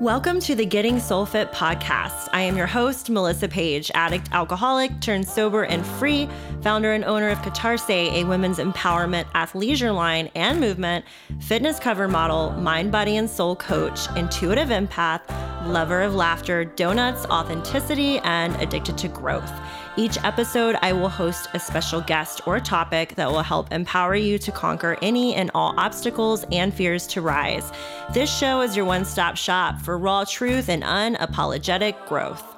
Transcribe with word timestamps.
Welcome 0.00 0.38
to 0.42 0.54
the 0.54 0.64
Getting 0.64 1.00
Soul 1.00 1.26
Fit 1.26 1.50
podcast. 1.50 2.28
I 2.32 2.42
am 2.42 2.56
your 2.56 2.68
host, 2.68 3.10
Melissa 3.10 3.48
Paige, 3.48 3.90
addict, 3.94 4.28
alcoholic, 4.30 5.00
turned 5.00 5.26
sober 5.26 5.64
and 5.64 5.84
free, 5.84 6.28
founder 6.62 6.92
and 6.92 7.04
owner 7.04 7.30
of 7.30 7.38
Catarse, 7.38 7.90
a 7.90 8.22
women's 8.22 8.58
empowerment 8.58 9.24
athleisure 9.32 9.92
line 9.92 10.30
and 10.36 10.60
movement, 10.60 11.04
fitness 11.40 11.80
cover 11.80 12.06
model, 12.06 12.52
mind, 12.52 12.92
body, 12.92 13.16
and 13.16 13.28
soul 13.28 13.56
coach, 13.56 14.08
intuitive 14.14 14.68
empath, 14.68 15.22
lover 15.66 16.02
of 16.02 16.14
laughter, 16.14 16.64
donuts, 16.64 17.24
authenticity, 17.26 18.20
and 18.20 18.54
addicted 18.62 18.96
to 18.98 19.08
growth. 19.08 19.50
Each 19.98 20.16
episode, 20.22 20.76
I 20.80 20.92
will 20.92 21.08
host 21.08 21.48
a 21.54 21.58
special 21.58 22.00
guest 22.00 22.46
or 22.46 22.60
topic 22.60 23.16
that 23.16 23.28
will 23.28 23.42
help 23.42 23.72
empower 23.72 24.14
you 24.14 24.38
to 24.38 24.52
conquer 24.52 24.96
any 25.02 25.34
and 25.34 25.50
all 25.56 25.74
obstacles 25.76 26.44
and 26.52 26.72
fears 26.72 27.04
to 27.08 27.20
rise. 27.20 27.72
This 28.14 28.32
show 28.32 28.60
is 28.60 28.76
your 28.76 28.84
one 28.84 29.04
stop 29.04 29.36
shop 29.36 29.80
for 29.80 29.98
raw 29.98 30.22
truth 30.22 30.68
and 30.68 30.84
unapologetic 30.84 32.06
growth. 32.06 32.57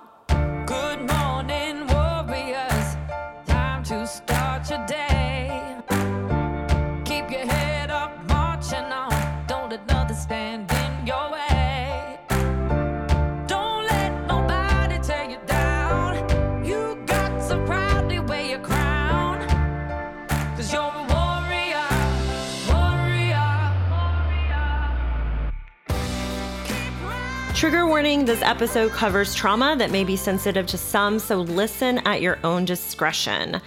Trigger 27.61 27.87
warning 27.87 28.25
this 28.25 28.41
episode 28.41 28.91
covers 28.93 29.35
trauma 29.35 29.77
that 29.77 29.91
may 29.91 30.03
be 30.03 30.17
sensitive 30.17 30.67
to 30.69 30.79
some, 30.79 31.19
so 31.19 31.43
listen 31.43 31.99
at 32.07 32.23
your 32.23 32.39
own 32.43 32.65
discretion. 32.65 33.61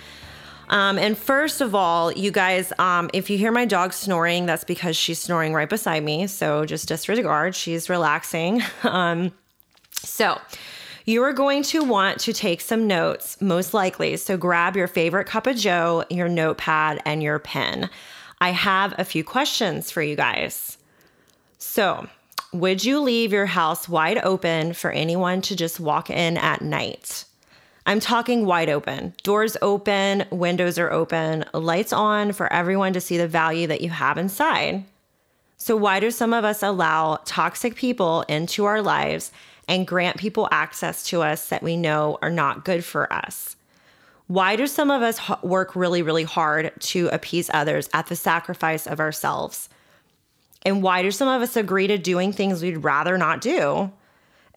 Um, 0.70 0.98
and 0.98 1.16
first 1.16 1.62
of 1.62 1.76
all, 1.76 2.12
you 2.12 2.31
guys, 2.31 2.73
um, 2.80 3.12
if 3.14 3.30
you 3.30 3.38
hear 3.38 3.52
my 3.52 3.66
dog 3.66 3.94
snoring, 3.94 4.48
that's 4.48 4.64
because 4.64 4.98
she's 4.98 5.20
snoring 5.20 5.53
right 5.53 5.70
beside 5.70 6.02
me. 6.02 6.26
So 6.26 6.66
just 6.66 6.88
disregard, 6.88 7.53
she's 7.53 7.88
relaxing. 7.88 8.64
Um, 8.84 9.31
so, 9.92 10.42
you 11.06 11.22
are 11.22 11.31
going 11.31 11.62
to 11.62 11.84
want 11.84 12.20
to 12.22 12.34
take 12.34 12.62
some 12.62 12.88
notes, 12.88 13.40
most 13.42 13.75
likely. 13.75 14.18
So, 14.18 14.38
grab 14.38 14.75
your 14.75 14.88
favorite 14.88 15.28
cup 15.28 15.46
of 15.46 15.56
Joe, 15.56 16.03
your 16.09 16.28
notepad, 16.28 17.00
and 17.06 17.22
your 17.22 17.38
pen. 17.38 17.92
I 18.42 18.50
have 18.50 18.96
a 18.98 19.06
few 19.06 19.23
questions 19.23 19.92
for 19.92 20.02
you 20.02 20.16
guys. 20.16 20.80
So, 21.59 22.08
would 22.54 22.86
you 22.86 23.00
leave 23.00 23.34
your 23.34 23.48
house 23.48 23.90
wide 23.90 24.20
open 24.20 24.73
for 24.73 24.92
anyone 24.92 25.42
to 25.42 25.56
just 25.56 25.80
walk 25.80 26.09
in 26.09 26.38
at 26.38 26.62
night? 26.62 27.26
I'm 27.86 28.00
talking 28.00 28.46
wide 28.46 28.70
open. 28.70 29.14
Doors 29.23 29.58
open, 29.62 30.26
windows 30.30 30.78
are 30.78 30.92
open, 30.92 31.46
lights 31.54 31.92
on 31.92 32.31
for 32.31 32.52
everyone 32.54 32.94
to 32.94 33.02
see 33.02 33.18
the 33.18 33.28
value 33.28 33.68
that 33.68 33.81
you 33.81 33.90
have 33.90 34.18
inside. 34.18 34.86
So, 35.58 35.76
why 35.76 36.00
do 36.00 36.12
some 36.12 36.34
of 36.34 36.46
us 36.46 36.64
allow 36.64 37.18
toxic 37.26 37.76
people 37.76 38.22
into 38.30 38.66
our 38.66 38.81
lives 38.81 39.31
and 39.68 39.88
grant 39.88 40.18
people 40.18 40.48
access 40.52 41.04
to 41.08 41.22
us 41.22 41.50
that 41.50 41.64
we 41.64 41.76
know 41.76 42.20
are 42.22 42.30
not 42.30 42.66
good 42.66 42.86
for 42.86 43.12
us? 43.12 43.56
Why 44.28 44.56
do 44.56 44.68
some 44.68 44.92
of 44.92 45.02
us 45.02 45.20
work 45.42 45.76
really, 45.76 46.02
really 46.02 46.24
hard 46.24 46.72
to 46.80 47.08
appease 47.09 47.50
others 47.54 47.90
at 47.94 48.08
the 48.08 48.16
sacrifice 48.16 48.88
of 48.88 49.00
ourselves? 49.00 49.70
And 50.66 50.81
why 50.81 51.02
do 51.02 51.11
some 51.11 51.28
of 51.28 51.42
us 51.42 51.56
agree 51.56 51.88
to 51.88 51.97
doing 51.97 52.31
things 52.31 52.61
we'd 52.61 52.78
rather 52.78 53.17
not 53.17 53.42
do? 53.42 53.92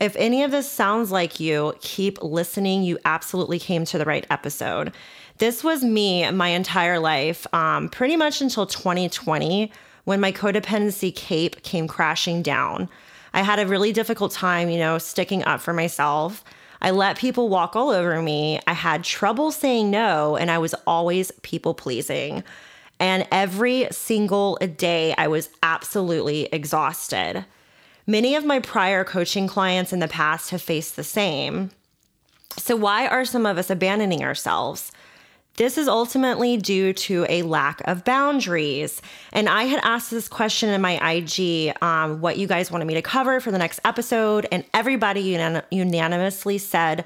If 0.00 0.14
any 0.16 0.42
of 0.42 0.50
this 0.50 0.70
sounds 0.70 1.10
like 1.10 1.40
you, 1.40 1.74
keep 1.80 2.22
listening. 2.22 2.82
You 2.82 2.98
absolutely 3.04 3.58
came 3.58 3.84
to 3.86 3.98
the 3.98 4.04
right 4.04 4.26
episode. 4.30 4.92
This 5.38 5.64
was 5.64 5.82
me 5.82 6.30
my 6.30 6.48
entire 6.48 6.98
life, 6.98 7.46
um, 7.54 7.88
pretty 7.88 8.16
much 8.16 8.40
until 8.40 8.66
2020 8.66 9.72
when 10.04 10.20
my 10.20 10.32
codependency 10.32 11.14
cape 11.14 11.62
came 11.62 11.88
crashing 11.88 12.42
down. 12.42 12.88
I 13.34 13.42
had 13.42 13.58
a 13.58 13.66
really 13.66 13.92
difficult 13.92 14.32
time, 14.32 14.70
you 14.70 14.78
know, 14.78 14.98
sticking 14.98 15.44
up 15.44 15.60
for 15.60 15.72
myself. 15.72 16.44
I 16.80 16.90
let 16.90 17.18
people 17.18 17.48
walk 17.48 17.74
all 17.74 17.90
over 17.90 18.22
me. 18.22 18.60
I 18.66 18.72
had 18.72 19.02
trouble 19.02 19.50
saying 19.50 19.90
no, 19.90 20.36
and 20.36 20.50
I 20.50 20.58
was 20.58 20.74
always 20.86 21.32
people 21.42 21.74
pleasing. 21.74 22.44
And 22.98 23.26
every 23.30 23.88
single 23.90 24.56
day, 24.56 25.14
I 25.18 25.28
was 25.28 25.50
absolutely 25.62 26.46
exhausted. 26.46 27.44
Many 28.06 28.36
of 28.36 28.44
my 28.44 28.60
prior 28.60 29.04
coaching 29.04 29.46
clients 29.46 29.92
in 29.92 29.98
the 29.98 30.08
past 30.08 30.50
have 30.50 30.62
faced 30.62 30.96
the 30.96 31.04
same. 31.04 31.70
So, 32.56 32.74
why 32.76 33.06
are 33.06 33.24
some 33.24 33.44
of 33.44 33.58
us 33.58 33.68
abandoning 33.68 34.22
ourselves? 34.22 34.92
This 35.56 35.78
is 35.78 35.88
ultimately 35.88 36.56
due 36.56 36.92
to 36.92 37.26
a 37.28 37.42
lack 37.42 37.80
of 37.86 38.04
boundaries. 38.04 39.00
And 39.32 39.48
I 39.48 39.64
had 39.64 39.80
asked 39.82 40.10
this 40.10 40.28
question 40.28 40.68
in 40.68 40.80
my 40.80 41.12
IG 41.12 41.74
um, 41.82 42.20
what 42.20 42.36
you 42.36 42.46
guys 42.46 42.70
wanted 42.70 42.84
me 42.84 42.94
to 42.94 43.02
cover 43.02 43.40
for 43.40 43.50
the 43.50 43.58
next 43.58 43.80
episode, 43.84 44.46
and 44.52 44.64
everybody 44.72 45.32
unan- 45.32 45.64
unanimously 45.70 46.58
said 46.58 47.04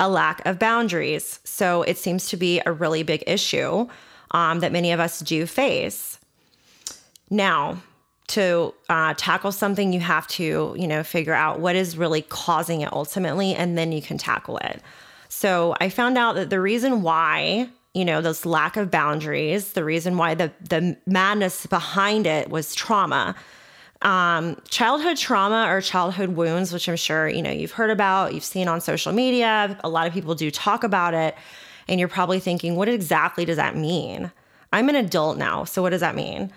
a 0.00 0.08
lack 0.08 0.44
of 0.46 0.58
boundaries. 0.58 1.40
So, 1.44 1.82
it 1.82 1.96
seems 1.96 2.28
to 2.30 2.36
be 2.36 2.60
a 2.66 2.72
really 2.72 3.02
big 3.02 3.24
issue 3.26 3.88
um, 4.32 4.60
that 4.60 4.72
many 4.72 4.92
of 4.92 5.00
us 5.00 5.20
do 5.20 5.46
face. 5.46 6.18
Now, 7.30 7.82
to 8.28 8.74
uh, 8.88 9.14
tackle 9.16 9.52
something, 9.52 9.92
you 9.92 10.00
have 10.00 10.26
to, 10.28 10.74
you 10.78 10.86
know, 10.86 11.02
figure 11.02 11.34
out 11.34 11.60
what 11.60 11.76
is 11.76 11.96
really 11.96 12.22
causing 12.22 12.80
it 12.80 12.92
ultimately, 12.92 13.54
and 13.54 13.76
then 13.76 13.92
you 13.92 14.00
can 14.00 14.18
tackle 14.18 14.58
it. 14.58 14.82
So 15.28 15.74
I 15.80 15.88
found 15.88 16.16
out 16.18 16.34
that 16.34 16.50
the 16.50 16.60
reason 16.60 17.02
why, 17.02 17.68
you 17.94 18.04
know, 18.04 18.20
this 18.20 18.46
lack 18.46 18.76
of 18.76 18.90
boundaries, 18.90 19.72
the 19.72 19.84
reason 19.84 20.16
why 20.16 20.34
the 20.34 20.52
the 20.68 20.96
madness 21.06 21.66
behind 21.66 22.26
it 22.26 22.48
was 22.48 22.74
trauma. 22.74 23.34
Um, 24.02 24.60
childhood 24.68 25.16
trauma 25.16 25.66
or 25.68 25.80
childhood 25.80 26.30
wounds, 26.30 26.72
which 26.72 26.88
I'm 26.88 26.96
sure 26.96 27.28
you 27.28 27.42
know 27.42 27.50
you've 27.50 27.72
heard 27.72 27.90
about, 27.90 28.34
you've 28.34 28.44
seen 28.44 28.66
on 28.68 28.80
social 28.80 29.12
media. 29.12 29.78
A 29.84 29.88
lot 29.88 30.06
of 30.06 30.12
people 30.12 30.34
do 30.34 30.50
talk 30.50 30.84
about 30.84 31.14
it, 31.14 31.34
and 31.88 31.98
you're 31.98 32.08
probably 32.08 32.40
thinking, 32.40 32.76
what 32.76 32.88
exactly 32.88 33.44
does 33.44 33.56
that 33.56 33.76
mean? 33.76 34.32
I'm 34.72 34.88
an 34.88 34.96
adult 34.96 35.36
now, 35.38 35.64
so 35.64 35.82
what 35.82 35.90
does 35.90 36.00
that 36.00 36.14
mean? 36.14 36.52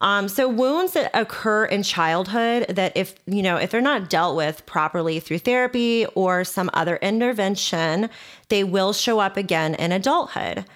Um, 0.00 0.28
so 0.28 0.48
wounds 0.48 0.92
that 0.92 1.10
occur 1.14 1.64
in 1.64 1.82
childhood 1.82 2.66
that 2.68 2.92
if 2.94 3.14
you 3.26 3.42
know 3.42 3.56
if 3.56 3.70
they're 3.70 3.80
not 3.80 4.10
dealt 4.10 4.36
with 4.36 4.66
properly 4.66 5.18
through 5.20 5.38
therapy 5.38 6.04
or 6.14 6.44
some 6.44 6.68
other 6.74 6.96
intervention, 6.96 8.10
they 8.48 8.64
will 8.64 8.92
show 8.92 9.20
up 9.20 9.36
again 9.36 9.74
in 9.74 9.92
adulthood. 9.92 10.66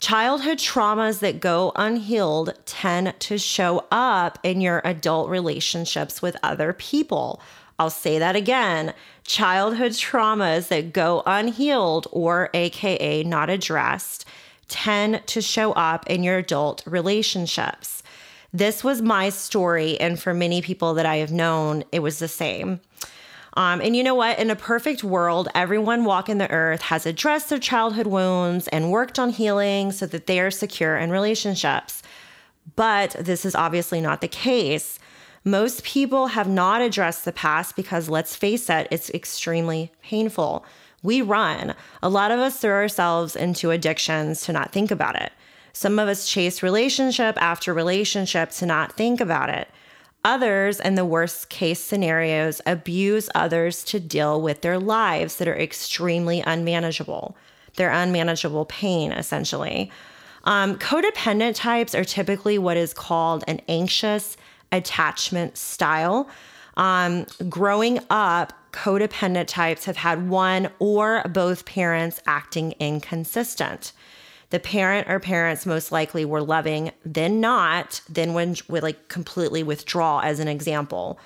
Childhood 0.00 0.58
traumas 0.58 1.18
that 1.20 1.40
go 1.40 1.72
unhealed 1.74 2.54
tend 2.66 3.18
to 3.18 3.36
show 3.36 3.84
up 3.90 4.38
in 4.44 4.60
your 4.60 4.80
adult 4.84 5.28
relationships 5.28 6.22
with 6.22 6.36
other 6.44 6.72
people. 6.72 7.40
I'll 7.78 7.90
say 7.90 8.18
that 8.18 8.36
again. 8.36 8.92
Childhood 9.24 9.92
traumas 9.92 10.68
that 10.68 10.92
go 10.92 11.22
unhealed 11.26 12.08
or 12.10 12.50
AKA 12.54 13.22
not 13.24 13.50
addressed 13.50 14.24
tend 14.68 15.26
to 15.26 15.40
show 15.40 15.72
up 15.72 16.06
in 16.08 16.22
your 16.22 16.38
adult 16.38 16.82
relationships. 16.86 18.02
This 18.52 18.82
was 18.82 19.02
my 19.02 19.28
story, 19.28 19.98
and 20.00 20.18
for 20.18 20.32
many 20.32 20.62
people 20.62 20.94
that 20.94 21.06
I 21.06 21.16
have 21.16 21.30
known, 21.30 21.84
it 21.92 22.00
was 22.00 22.18
the 22.18 22.28
same. 22.28 22.80
Um, 23.54 23.80
and 23.80 23.96
you 23.96 24.02
know 24.02 24.14
what? 24.14 24.38
In 24.38 24.50
a 24.50 24.56
perfect 24.56 25.02
world, 25.02 25.48
everyone 25.54 26.04
walking 26.04 26.38
the 26.38 26.50
earth 26.50 26.82
has 26.82 27.06
addressed 27.06 27.50
their 27.50 27.58
childhood 27.58 28.06
wounds 28.06 28.68
and 28.68 28.90
worked 28.90 29.18
on 29.18 29.30
healing 29.30 29.92
so 29.92 30.06
that 30.06 30.26
they 30.26 30.40
are 30.40 30.50
secure 30.50 30.96
in 30.96 31.10
relationships. 31.10 32.02
But 32.76 33.16
this 33.18 33.44
is 33.44 33.54
obviously 33.54 34.00
not 34.00 34.20
the 34.20 34.28
case. 34.28 34.98
Most 35.48 35.82
people 35.82 36.26
have 36.26 36.46
not 36.46 36.82
addressed 36.82 37.24
the 37.24 37.32
past 37.32 37.74
because, 37.74 38.10
let's 38.10 38.36
face 38.36 38.68
it, 38.68 38.86
it's 38.90 39.08
extremely 39.08 39.90
painful. 40.02 40.62
We 41.02 41.22
run. 41.22 41.74
A 42.02 42.10
lot 42.10 42.30
of 42.30 42.38
us 42.38 42.60
throw 42.60 42.74
ourselves 42.74 43.34
into 43.34 43.70
addictions 43.70 44.42
to 44.42 44.52
not 44.52 44.72
think 44.72 44.90
about 44.90 45.16
it. 45.16 45.32
Some 45.72 45.98
of 45.98 46.06
us 46.06 46.28
chase 46.28 46.62
relationship 46.62 47.40
after 47.40 47.72
relationship 47.72 48.50
to 48.50 48.66
not 48.66 48.92
think 48.92 49.22
about 49.22 49.48
it. 49.48 49.68
Others, 50.22 50.80
in 50.80 50.96
the 50.96 51.06
worst 51.06 51.48
case 51.48 51.80
scenarios, 51.80 52.60
abuse 52.66 53.30
others 53.34 53.84
to 53.84 53.98
deal 53.98 54.42
with 54.42 54.60
their 54.60 54.78
lives 54.78 55.36
that 55.36 55.48
are 55.48 55.56
extremely 55.56 56.42
unmanageable. 56.42 57.38
Their 57.76 57.90
unmanageable 57.90 58.66
pain, 58.66 59.12
essentially. 59.12 59.90
Um, 60.44 60.78
codependent 60.78 61.54
types 61.54 61.94
are 61.94 62.04
typically 62.04 62.58
what 62.58 62.76
is 62.76 62.92
called 62.92 63.44
an 63.48 63.62
anxious 63.66 64.36
attachment 64.72 65.56
style. 65.56 66.28
Um, 66.76 67.26
growing 67.48 68.00
up, 68.10 68.52
codependent 68.72 69.46
types 69.46 69.84
have 69.86 69.96
had 69.96 70.28
one 70.28 70.70
or 70.78 71.22
both 71.28 71.64
parents 71.64 72.20
acting 72.26 72.74
inconsistent 72.78 73.92
the 74.50 74.58
parent 74.58 75.08
or 75.10 75.20
parents 75.20 75.66
most 75.66 75.92
likely 75.92 76.24
were 76.24 76.42
loving, 76.42 76.90
then 77.04 77.40
not, 77.40 78.00
then 78.08 78.32
when 78.32 78.56
would 78.68 78.82
like 78.82 79.08
completely 79.08 79.62
withdraw, 79.62 80.20
as 80.20 80.40
an 80.40 80.48
example. 80.48 81.18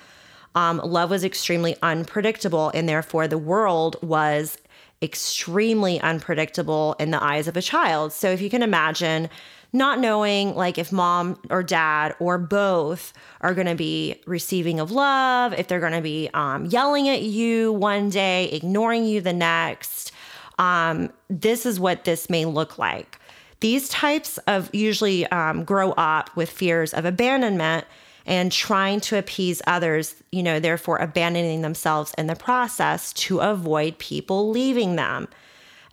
Um, 0.55 0.79
love 0.83 1.09
was 1.09 1.23
extremely 1.23 1.77
unpredictable, 1.81 2.69
and 2.73 2.87
therefore 2.87 3.27
the 3.27 3.37
world 3.37 3.95
was 4.01 4.57
extremely 5.01 5.99
unpredictable 6.01 6.95
in 6.99 7.11
the 7.11 7.23
eyes 7.23 7.47
of 7.47 7.57
a 7.57 7.61
child. 7.61 8.11
So 8.11 8.29
if 8.29 8.41
you 8.41 8.49
can 8.49 8.61
imagine 8.61 9.29
not 9.73 9.99
knowing 9.99 10.53
like 10.55 10.77
if 10.77 10.91
mom 10.91 11.37
or 11.49 11.63
dad 11.63 12.15
or 12.19 12.37
both 12.37 13.11
are 13.41 13.55
going 13.55 13.67
to 13.67 13.75
be 13.75 14.21
receiving 14.27 14.79
of 14.79 14.91
love, 14.91 15.53
if 15.53 15.67
they're 15.67 15.79
going 15.79 15.93
to 15.93 16.01
be 16.01 16.29
um, 16.33 16.65
yelling 16.65 17.09
at 17.09 17.23
you 17.23 17.73
one 17.73 18.09
day, 18.09 18.49
ignoring 18.51 19.03
you 19.05 19.19
the 19.19 19.33
next, 19.33 20.11
um, 20.59 21.11
this 21.29 21.65
is 21.65 21.79
what 21.79 22.03
this 22.03 22.29
may 22.29 22.45
look 22.45 22.77
like. 22.77 23.19
These 23.59 23.89
types 23.89 24.37
of 24.39 24.69
usually 24.73 25.25
um, 25.27 25.63
grow 25.63 25.91
up 25.93 26.35
with 26.35 26.49
fears 26.49 26.93
of 26.93 27.05
abandonment 27.05 27.85
and 28.25 28.51
trying 28.51 29.01
to 29.01 29.17
appease 29.17 29.61
others, 29.67 30.15
you 30.31 30.43
know, 30.43 30.59
therefore 30.59 30.97
abandoning 30.97 31.61
themselves 31.61 32.13
in 32.17 32.27
the 32.27 32.35
process 32.35 33.11
to 33.13 33.39
avoid 33.39 33.97
people 33.97 34.49
leaving 34.49 34.95
them. 34.95 35.27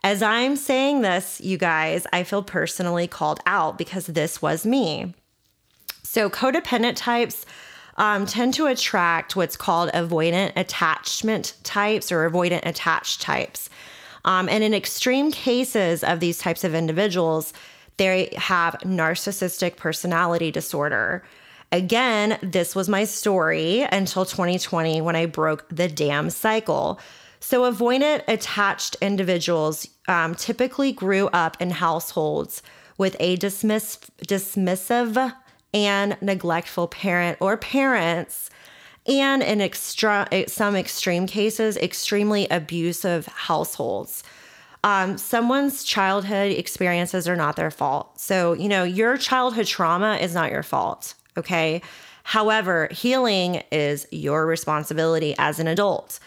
As 0.02 0.23
I'm 0.23 0.56
saying 0.56 1.02
this, 1.02 1.41
you 1.41 1.58
guys, 1.58 2.06
I 2.12 2.23
feel 2.23 2.43
personally 2.43 3.06
called 3.06 3.41
out 3.47 3.76
because 3.76 4.06
this 4.06 4.41
was 4.41 4.64
me. 4.64 5.14
So, 6.02 6.31
codependent 6.31 6.97
types 6.97 7.44
um, 7.97 8.25
tend 8.25 8.55
to 8.55 8.67
attract 8.67 9.37
what's 9.37 9.56
called 9.56 9.91
avoidant 9.93 10.52
attachment 10.56 11.55
types 11.64 12.11
or 12.11 12.29
avoidant 12.29 12.64
attached 12.64 13.20
types. 13.20 13.69
Um, 14.25 14.49
and 14.49 14.64
in 14.64 14.75
extreme 14.75 15.31
cases 15.31 16.03
of 16.03 16.20
these 16.20 16.38
types 16.38 16.64
of 16.64 16.75
individuals, 16.75 17.53
they 17.99 18.32
have 18.37 18.75
narcissistic 18.81 19.76
personality 19.76 20.50
disorder. 20.50 21.23
Again, 21.73 22.38
this 22.43 22.75
was 22.75 22.88
my 22.88 23.05
story 23.05 23.87
until 23.93 24.25
2020 24.25 25.00
when 25.03 25.14
I 25.14 25.26
broke 25.26 25.67
the 25.69 25.88
damn 25.88 26.31
cycle. 26.31 26.99
So, 27.41 27.71
avoidant 27.71 28.23
attached 28.29 28.97
individuals 29.01 29.89
um, 30.07 30.35
typically 30.35 30.93
grew 30.93 31.29
up 31.29 31.57
in 31.61 31.71
households 31.71 32.63
with 32.99 33.17
a 33.19 33.37
dismiss- 33.37 34.11
dismissive 34.27 35.35
and 35.73 36.19
neglectful 36.21 36.89
parent 36.89 37.39
or 37.41 37.57
parents, 37.57 38.51
and 39.07 39.43
in 39.43 39.63
extra- 39.63 40.29
some 40.49 40.77
extreme 40.77 41.27
cases, 41.27 41.79
extremely 41.79 42.47
abusive 42.49 43.27
households. 43.27 44.23
Um, 44.85 45.17
someone's 45.19 45.83
childhood 45.85 46.53
experiences 46.53 47.27
are 47.29 47.37
not 47.37 47.57
their 47.57 47.71
fault. 47.71 48.21
So, 48.21 48.53
you 48.53 48.69
know, 48.69 48.85
your 48.85 49.17
childhood 49.17 49.67
trauma 49.67 50.17
is 50.17 50.35
not 50.35 50.51
your 50.51 50.63
fault. 50.63 51.15
Okay. 51.37 51.83
However, 52.23 52.89
healing 52.91 53.63
is 53.73 54.07
your 54.11 54.47
responsibility 54.47 55.35
as 55.39 55.59
an 55.59 55.67
adult. 55.67 56.19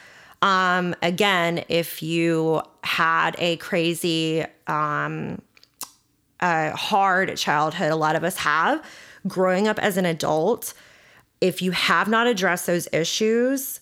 Um, 0.44 0.94
again, 1.02 1.64
if 1.70 2.04
you 2.04 2.62
had 2.84 3.36
a 3.40 3.56
crazy, 3.58 4.46
um, 4.68 5.42
hard 6.42 7.38
childhood, 7.38 7.92
a 7.92 7.96
lot 7.96 8.18
of 8.18 8.26
us 8.26 8.36
have, 8.38 8.84
growing 9.26 9.70
up 9.70 9.80
as 9.80 9.96
an 9.96 10.06
adult, 10.06 10.74
if 11.40 11.62
you 11.62 11.72
have 11.72 12.10
not 12.10 12.28
addressed 12.28 12.68
those 12.68 12.90
issues, 12.92 13.80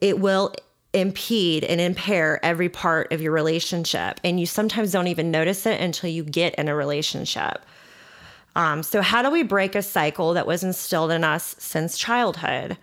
it 0.00 0.18
will 0.18 0.52
impede 0.92 1.62
and 1.62 1.80
impair 1.80 2.44
every 2.44 2.68
part 2.68 3.12
of 3.12 3.22
your 3.22 3.30
relationship. 3.30 4.18
And 4.24 4.40
you 4.40 4.46
sometimes 4.46 4.90
don't 4.90 5.06
even 5.06 5.30
notice 5.30 5.64
it 5.64 5.80
until 5.80 6.10
you 6.10 6.24
get 6.24 6.56
in 6.56 6.66
a 6.66 6.74
relationship. 6.74 7.64
Um, 8.56 8.82
so, 8.82 9.00
how 9.00 9.22
do 9.22 9.30
we 9.30 9.44
break 9.44 9.76
a 9.76 9.82
cycle 9.82 10.34
that 10.34 10.44
was 10.44 10.64
instilled 10.64 11.12
in 11.12 11.22
us 11.22 11.54
since 11.60 11.96
childhood? 11.96 12.76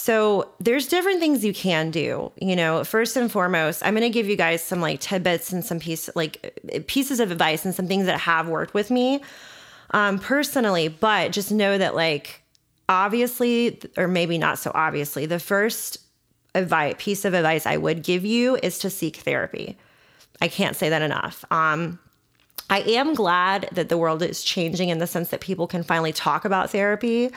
So, 0.00 0.48
there's 0.58 0.86
different 0.86 1.20
things 1.20 1.44
you 1.44 1.52
can 1.52 1.90
do. 1.90 2.32
You 2.40 2.56
know, 2.56 2.84
first 2.84 3.18
and 3.18 3.30
foremost, 3.30 3.84
I'm 3.84 3.92
going 3.92 4.00
to 4.00 4.08
give 4.08 4.30
you 4.30 4.34
guys 4.34 4.62
some 4.62 4.80
like 4.80 4.98
tidbits 4.98 5.52
and 5.52 5.62
some 5.62 5.78
piece 5.78 6.08
like 6.16 6.86
pieces 6.86 7.20
of 7.20 7.30
advice 7.30 7.66
and 7.66 7.74
some 7.74 7.86
things 7.86 8.06
that 8.06 8.18
have 8.20 8.48
worked 8.48 8.72
with 8.72 8.90
me 8.90 9.20
um, 9.90 10.18
personally. 10.18 10.88
But 10.88 11.32
just 11.32 11.52
know 11.52 11.76
that 11.76 11.94
like 11.94 12.40
obviously, 12.88 13.78
or 13.98 14.08
maybe 14.08 14.38
not 14.38 14.58
so 14.58 14.72
obviously, 14.74 15.26
the 15.26 15.38
first 15.38 15.98
advice 16.54 16.94
piece 16.96 17.26
of 17.26 17.34
advice 17.34 17.66
I 17.66 17.76
would 17.76 18.02
give 18.02 18.24
you 18.24 18.56
is 18.62 18.78
to 18.78 18.88
seek 18.88 19.16
therapy. 19.16 19.76
I 20.40 20.48
can't 20.48 20.76
say 20.76 20.88
that 20.88 21.02
enough. 21.02 21.44
Um, 21.50 21.98
I 22.70 22.80
am 22.80 23.12
glad 23.12 23.68
that 23.72 23.90
the 23.90 23.98
world 23.98 24.22
is 24.22 24.42
changing 24.42 24.88
in 24.88 24.96
the 24.96 25.06
sense 25.06 25.28
that 25.28 25.42
people 25.42 25.66
can 25.66 25.82
finally 25.82 26.14
talk 26.14 26.46
about 26.46 26.70
therapy 26.70 27.32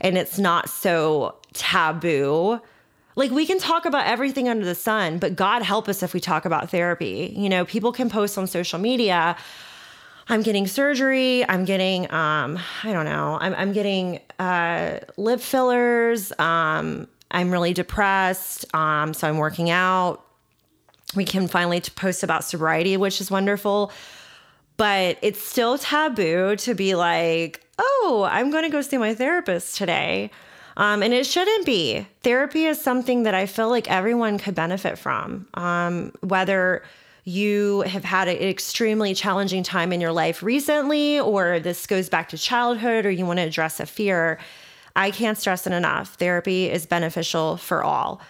and 0.00 0.18
it's 0.18 0.38
not 0.38 0.68
so 0.68 1.36
taboo. 1.52 2.60
Like 3.16 3.30
we 3.30 3.46
can 3.46 3.58
talk 3.58 3.84
about 3.84 4.06
everything 4.06 4.48
under 4.48 4.64
the 4.64 4.74
sun, 4.74 5.18
but 5.18 5.36
God 5.36 5.62
help 5.62 5.88
us 5.88 6.02
if 6.02 6.14
we 6.14 6.20
talk 6.20 6.44
about 6.44 6.70
therapy. 6.70 7.32
You 7.36 7.48
know, 7.48 7.64
people 7.64 7.92
can 7.92 8.10
post 8.10 8.36
on 8.36 8.46
social 8.46 8.78
media, 8.78 9.36
I'm 10.28 10.42
getting 10.42 10.66
surgery, 10.66 11.48
I'm 11.48 11.64
getting 11.64 12.10
um, 12.12 12.58
I 12.82 12.92
don't 12.92 13.04
know, 13.04 13.38
I'm 13.40 13.54
I'm 13.54 13.72
getting 13.72 14.20
uh 14.38 15.00
lip 15.16 15.40
fillers, 15.40 16.32
um, 16.38 17.08
I'm 17.30 17.50
really 17.50 17.72
depressed, 17.72 18.72
um, 18.74 19.14
so 19.14 19.28
I'm 19.28 19.38
working 19.38 19.70
out. 19.70 20.24
We 21.14 21.24
can 21.24 21.46
finally 21.46 21.80
post 21.80 22.24
about 22.24 22.42
sobriety, 22.42 22.96
which 22.96 23.20
is 23.20 23.30
wonderful 23.30 23.92
but 24.76 25.18
it's 25.22 25.40
still 25.40 25.78
taboo 25.78 26.56
to 26.56 26.74
be 26.74 26.94
like, 26.94 27.63
oh, 27.78 28.28
I'm 28.30 28.50
going 28.50 28.64
to 28.64 28.70
go 28.70 28.82
see 28.82 28.98
my 28.98 29.14
therapist 29.14 29.76
today. 29.76 30.30
Um, 30.76 31.02
and 31.02 31.14
it 31.14 31.26
shouldn't 31.26 31.66
be. 31.66 32.06
Therapy 32.22 32.64
is 32.64 32.80
something 32.80 33.22
that 33.24 33.34
I 33.34 33.46
feel 33.46 33.68
like 33.68 33.88
everyone 33.90 34.38
could 34.38 34.54
benefit 34.54 34.98
from, 34.98 35.46
um, 35.54 36.12
whether 36.20 36.82
you 37.24 37.82
have 37.82 38.04
had 38.04 38.28
an 38.28 38.36
extremely 38.36 39.14
challenging 39.14 39.62
time 39.62 39.92
in 39.92 40.00
your 40.00 40.12
life 40.12 40.42
recently, 40.42 41.18
or 41.18 41.60
this 41.60 41.86
goes 41.86 42.08
back 42.08 42.28
to 42.30 42.38
childhood, 42.38 43.06
or 43.06 43.10
you 43.10 43.24
want 43.24 43.38
to 43.38 43.44
address 43.44 43.80
a 43.80 43.86
fear. 43.86 44.38
I 44.96 45.10
can't 45.10 45.38
stress 45.38 45.66
it 45.66 45.72
enough. 45.72 46.14
Therapy 46.14 46.70
is 46.70 46.86
beneficial 46.86 47.56
for 47.56 47.82
all. 47.82 48.20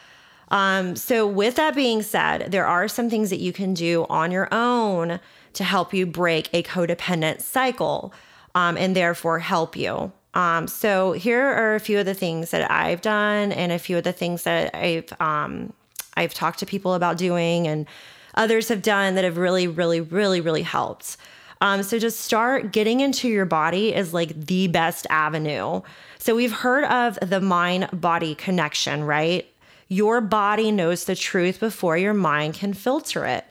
Um, 0.51 0.95
so, 0.95 1.27
with 1.27 1.57
that 1.57 1.75
being 1.75 2.03
said, 2.03 2.53
there 2.53 2.67
are 2.67 2.87
some 2.87 3.11
things 3.11 3.31
that 3.31 3.41
you 3.41 3.53
can 3.53 3.75
do 3.75 4.07
on 4.09 4.31
your 4.31 4.49
own 4.53 5.19
to 5.55 5.65
help 5.65 5.93
you 5.93 6.07
break 6.07 6.49
a 6.53 6.63
codependent 6.63 7.41
cycle 7.41 8.13
um, 8.55 8.77
and 8.77 8.95
therefore 8.95 9.39
help 9.39 9.77
you. 9.77 10.13
Um, 10.35 10.67
so 10.67 11.13
here 11.13 11.45
are 11.45 11.75
a 11.75 11.81
few 11.81 11.99
of 11.99 12.07
the 12.07 12.15
things 12.15 12.51
that 12.51 12.71
I've 12.71 13.01
done 13.01 13.53
and 13.53 13.71
a 13.71 13.79
few 13.79 13.99
of 13.99 14.05
the 14.05 14.13
things 14.13 14.43
that 14.43 14.75
I've 14.75 15.13
um, 15.21 15.73
I've 16.17 16.35
talked 16.35 16.59
to 16.61 16.67
people 16.67 16.95
about 16.95 17.17
doing 17.19 17.67
and 17.67 17.87
others 18.35 18.69
have 18.69 18.83
done 18.83 19.15
that 19.15 19.25
have 19.25 19.37
really, 19.37 19.67
really, 19.67 20.01
really, 20.01 20.41
really 20.41 20.63
helped. 20.63 21.17
Um, 21.61 21.83
so 21.83 21.99
just 21.99 22.21
start 22.21 22.73
getting 22.73 23.01
into 23.01 23.29
your 23.29 23.47
body 23.47 23.95
is 23.95 24.13
like 24.13 24.47
the 24.47 24.69
best 24.69 25.07
avenue. 25.09 25.81
So 26.19 26.35
we've 26.35 26.53
heard 26.53 26.85
of 26.85 27.19
the 27.21 27.41
mind 27.41 27.89
body 27.93 28.35
connection, 28.35 29.05
right? 29.05 29.47
Your 29.89 30.21
body 30.21 30.73
knows 30.73 31.05
the 31.05 31.15
truth 31.15 31.61
before 31.61 31.97
your 31.97 32.15
mind 32.15 32.55
can 32.55 32.75
filter 32.75 33.25
it. 33.25 33.45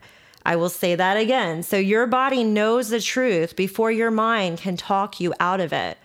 I 0.45 0.55
will 0.55 0.69
say 0.69 0.95
that 0.95 1.17
again. 1.17 1.63
So 1.63 1.77
your 1.77 2.05
body 2.05 2.43
knows 2.43 2.89
the 2.89 3.00
truth 3.00 3.55
before 3.55 3.91
your 3.91 4.12
mind 4.12 4.59
can 4.59 4.77
talk 4.77 5.19
you 5.19 5.33
out 5.39 5.59
of 5.62 5.71
it. 5.73 5.97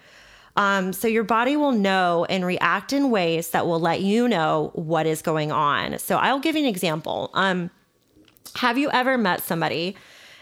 Um, 0.57 0.93
so 0.93 1.07
your 1.07 1.25
body 1.25 1.57
will 1.57 1.73
know 1.73 2.27
and 2.29 2.45
react 2.45 2.93
in 2.93 3.11
ways 3.11 3.51
that 3.51 3.67
will 3.67 3.79
let 3.79 4.01
you 4.01 4.27
know 4.29 4.73
what 4.75 5.07
is 5.07 5.23
going 5.23 5.53
on. 5.53 5.99
So 5.99 6.17
I'll 6.17 6.41
give 6.41 6.57
you 6.57 6.63
an 6.63 6.69
example. 6.69 7.31
Um, 7.35 7.71
have 8.57 8.77
you 8.77 8.91
ever 8.91 9.17
met 9.17 9.43
somebody 9.43 9.97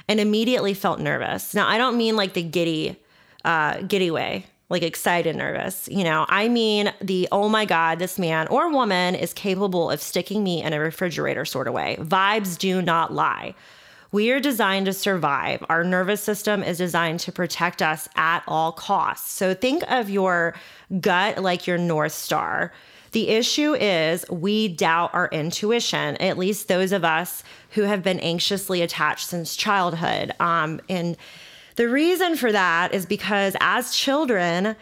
and 0.08 0.18
immediately 0.18 0.72
felt 0.72 1.00
nervous? 1.00 1.54
Now 1.54 1.68
I 1.68 1.76
don't 1.76 1.98
mean 1.98 2.16
like 2.16 2.32
the 2.32 2.42
giddy, 2.42 2.96
uh, 3.44 3.82
giddy 3.82 4.10
way, 4.10 4.46
like 4.70 4.82
excited, 4.82 5.36
nervous. 5.36 5.86
You 5.90 6.04
know, 6.04 6.24
I 6.28 6.48
mean 6.48 6.94
the 7.02 7.28
oh 7.30 7.50
my 7.50 7.66
god, 7.66 7.98
this 7.98 8.18
man 8.18 8.46
or 8.48 8.70
woman 8.72 9.14
is 9.14 9.34
capable 9.34 9.90
of 9.90 10.00
sticking 10.00 10.42
me 10.42 10.62
in 10.62 10.72
a 10.72 10.80
refrigerator 10.80 11.44
sort 11.44 11.68
of 11.68 11.74
way. 11.74 11.96
Vibes 12.00 12.56
do 12.56 12.80
not 12.80 13.12
lie. 13.12 13.54
We 14.12 14.30
are 14.30 14.40
designed 14.40 14.86
to 14.86 14.92
survive. 14.92 15.64
Our 15.68 15.84
nervous 15.84 16.22
system 16.22 16.62
is 16.62 16.78
designed 16.78 17.20
to 17.20 17.32
protect 17.32 17.82
us 17.82 18.08
at 18.16 18.42
all 18.46 18.72
costs. 18.72 19.30
So 19.32 19.54
think 19.54 19.82
of 19.90 20.08
your 20.08 20.54
gut 21.00 21.42
like 21.42 21.66
your 21.66 21.78
North 21.78 22.12
Star. 22.12 22.72
The 23.12 23.28
issue 23.28 23.74
is 23.74 24.28
we 24.30 24.68
doubt 24.68 25.14
our 25.14 25.28
intuition, 25.28 26.16
at 26.16 26.38
least 26.38 26.68
those 26.68 26.92
of 26.92 27.04
us 27.04 27.42
who 27.70 27.82
have 27.82 28.02
been 28.02 28.20
anxiously 28.20 28.82
attached 28.82 29.28
since 29.28 29.56
childhood. 29.56 30.32
Um, 30.38 30.80
and 30.88 31.16
the 31.76 31.88
reason 31.88 32.36
for 32.36 32.52
that 32.52 32.94
is 32.94 33.06
because 33.06 33.56
as 33.60 33.94
children, 33.94 34.76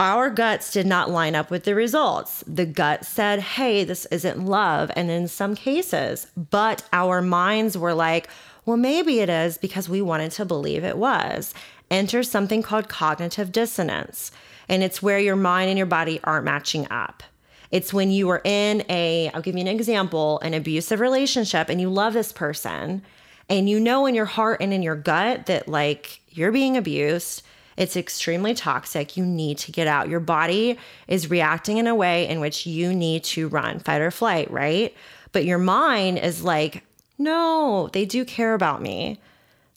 our 0.00 0.30
guts 0.30 0.72
did 0.72 0.86
not 0.86 1.10
line 1.10 1.34
up 1.34 1.50
with 1.50 1.64
the 1.64 1.74
results. 1.74 2.42
The 2.46 2.64
gut 2.64 3.04
said, 3.04 3.38
hey, 3.40 3.84
this 3.84 4.06
isn't 4.06 4.46
love. 4.46 4.90
And 4.96 5.10
in 5.10 5.28
some 5.28 5.54
cases, 5.54 6.26
but 6.50 6.82
our 6.90 7.20
minds 7.20 7.76
were 7.76 7.92
like, 7.92 8.28
well, 8.64 8.78
maybe 8.78 9.20
it 9.20 9.28
is 9.28 9.58
because 9.58 9.90
we 9.90 10.00
wanted 10.00 10.32
to 10.32 10.46
believe 10.46 10.84
it 10.84 10.96
was. 10.96 11.52
Enter 11.90 12.22
something 12.22 12.62
called 12.62 12.88
cognitive 12.88 13.52
dissonance, 13.52 14.30
and 14.68 14.82
it's 14.82 15.02
where 15.02 15.18
your 15.18 15.36
mind 15.36 15.68
and 15.68 15.76
your 15.76 15.86
body 15.86 16.18
aren't 16.24 16.44
matching 16.46 16.86
up. 16.90 17.22
It's 17.70 17.92
when 17.92 18.10
you 18.10 18.30
are 18.30 18.40
in 18.42 18.84
a, 18.88 19.30
I'll 19.34 19.42
give 19.42 19.54
you 19.54 19.60
an 19.60 19.68
example, 19.68 20.40
an 20.40 20.54
abusive 20.54 21.00
relationship 21.00 21.68
and 21.68 21.80
you 21.80 21.90
love 21.90 22.14
this 22.14 22.32
person 22.32 23.02
and 23.48 23.68
you 23.68 23.78
know 23.78 24.06
in 24.06 24.14
your 24.14 24.24
heart 24.24 24.60
and 24.60 24.72
in 24.72 24.82
your 24.82 24.96
gut 24.96 25.46
that 25.46 25.68
like 25.68 26.20
you're 26.30 26.52
being 26.52 26.76
abused. 26.76 27.42
It's 27.80 27.96
extremely 27.96 28.52
toxic. 28.52 29.16
You 29.16 29.24
need 29.24 29.56
to 29.58 29.72
get 29.72 29.86
out. 29.86 30.10
Your 30.10 30.20
body 30.20 30.78
is 31.08 31.30
reacting 31.30 31.78
in 31.78 31.86
a 31.86 31.94
way 31.94 32.28
in 32.28 32.38
which 32.38 32.66
you 32.66 32.92
need 32.92 33.24
to 33.24 33.48
run, 33.48 33.78
fight 33.78 34.02
or 34.02 34.10
flight, 34.10 34.50
right? 34.50 34.94
But 35.32 35.46
your 35.46 35.56
mind 35.56 36.18
is 36.18 36.42
like, 36.44 36.84
no, 37.16 37.88
they 37.94 38.04
do 38.04 38.26
care 38.26 38.52
about 38.52 38.82
me. 38.82 39.18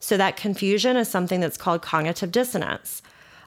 So 0.01 0.17
that 0.17 0.36
confusion 0.36 0.98
is 0.98 1.07
something 1.07 1.39
that's 1.39 1.55
called 1.55 1.81
cognitive 1.81 2.29
dissonance. 2.29 3.01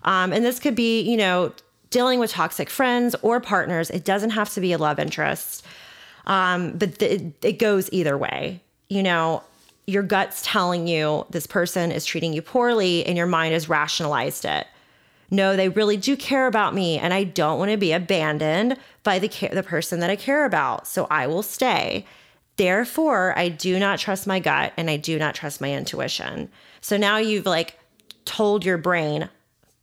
Um, 0.05 0.33
and 0.33 0.43
this 0.43 0.59
could 0.59 0.75
be, 0.75 1.03
you 1.03 1.19
know, 1.19 1.53
dealing 1.91 2.19
with 2.19 2.31
toxic 2.31 2.71
friends 2.71 3.15
or 3.21 3.41
partners. 3.41 3.91
It 3.91 4.07
doesn't 4.07 4.31
have 4.31 4.49
to 4.55 4.63
be 4.63 4.73
a 4.73 4.79
love 4.79 4.99
interest, 4.99 5.67
um, 6.27 6.79
but 6.79 6.99
th- 6.99 7.35
it 7.43 7.59
goes 7.59 7.91
either 7.93 8.17
way. 8.17 8.63
You 8.89 9.03
know, 9.03 9.43
your 9.87 10.03
gut's 10.03 10.43
telling 10.43 10.89
you 10.89 11.27
this 11.31 11.47
person 11.47 11.93
is 11.93 12.05
treating 12.05 12.33
you 12.33 12.43
poorly, 12.43 13.05
and 13.07 13.17
your 13.17 13.27
mind 13.27 13.53
has 13.55 13.69
rationalized 13.69 14.45
it. 14.45 14.67
No, 15.31 15.57
they 15.57 15.69
really 15.69 15.97
do 15.97 16.17
care 16.17 16.47
about 16.47 16.75
me, 16.75 16.99
and 16.99 17.13
I 17.13 17.25
don't 17.25 17.59
want 17.59 17.71
to 17.71 17.77
be 17.77 17.93
abandoned 17.93 18.77
by 19.03 19.19
the 19.19 19.29
care- 19.29 19.55
the 19.55 19.63
person 19.63 20.01
that 20.01 20.11
I 20.11 20.17
care 20.17 20.45
about. 20.45 20.87
So 20.87 21.07
I 21.11 21.27
will 21.27 21.43
stay. 21.43 22.07
Therefore, 22.57 23.35
I 23.37 23.49
do 23.49 23.79
not 23.79 23.99
trust 23.99 24.27
my 24.27 24.41
gut 24.41 24.73
and 24.77 24.89
I 24.89 24.97
do 24.97 25.19
not 25.19 25.35
trust 25.35 25.61
my 25.61 25.73
intuition. 25.73 26.51
So 26.81 26.97
now 26.97 27.19
you've 27.19 27.45
like 27.45 27.79
told 28.25 28.65
your 28.65 28.79
brain, 28.79 29.29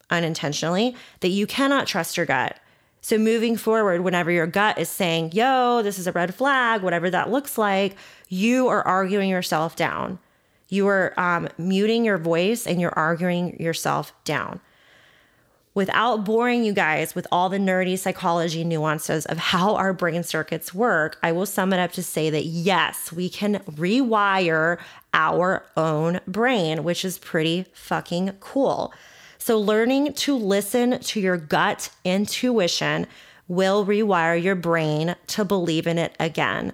unintentionally 0.10 0.96
that 1.20 1.30
you 1.30 1.46
cannot 1.48 1.88
trust 1.88 2.18
your 2.18 2.26
gut. 2.26 2.60
So 3.02 3.18
moving 3.18 3.58
forward, 3.58 4.02
whenever 4.02 4.32
your 4.32 4.48
gut 4.48 4.78
is 4.78 4.88
saying, 4.88 5.34
yo, 5.34 5.82
this 5.82 6.00
is 6.00 6.08
a 6.08 6.12
red 6.14 6.34
flag, 6.34 6.82
whatever 6.82 7.10
that 7.10 7.30
looks 7.30 7.58
like, 7.58 7.96
you 8.34 8.68
are 8.68 8.82
arguing 8.88 9.30
yourself 9.30 9.76
down. 9.76 10.18
You 10.68 10.88
are 10.88 11.14
um, 11.20 11.50
muting 11.60 12.04
your 12.04 12.18
voice 12.18 12.66
and 12.66 12.82
you're 12.82 12.98
arguing 12.98 13.60
yourself 13.62 14.12
down. 14.26 14.60
Without 15.76 16.24
boring 16.24 16.64
you 16.64 16.74
guys 16.74 17.16
with 17.16 17.28
all 17.32 17.50
the 17.50 17.58
nerdy 17.58 17.98
psychology 17.98 18.64
nuances 18.64 19.26
of 19.28 19.38
how 19.38 19.76
our 19.76 19.94
brain 19.94 20.24
circuits 20.24 20.74
work, 20.74 21.18
I 21.22 21.32
will 21.32 21.46
sum 21.46 21.74
it 21.74 21.80
up 21.80 21.92
to 21.94 22.04
say 22.04 22.30
that 22.32 22.46
yes, 22.46 23.12
we 23.12 23.30
can 23.30 23.56
rewire 23.72 24.80
our 25.14 25.66
own 25.78 26.20
brain, 26.28 26.84
which 26.84 27.06
is 27.06 27.18
pretty 27.20 27.66
fucking 27.74 28.38
cool. 28.40 28.94
So, 29.40 29.60
learning 29.60 30.14
to 30.14 30.36
listen 30.36 31.00
to 31.00 31.20
your 31.20 31.38
gut 31.38 31.90
intuition 32.04 33.08
will 33.48 33.86
rewire 33.86 34.42
your 34.42 34.56
brain 34.56 35.16
to 35.28 35.44
believe 35.44 35.86
in 35.86 35.98
it 35.98 36.16
again. 36.20 36.72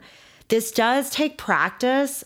This 0.49 0.71
does 0.71 1.11
take 1.11 1.37
practice, 1.37 2.23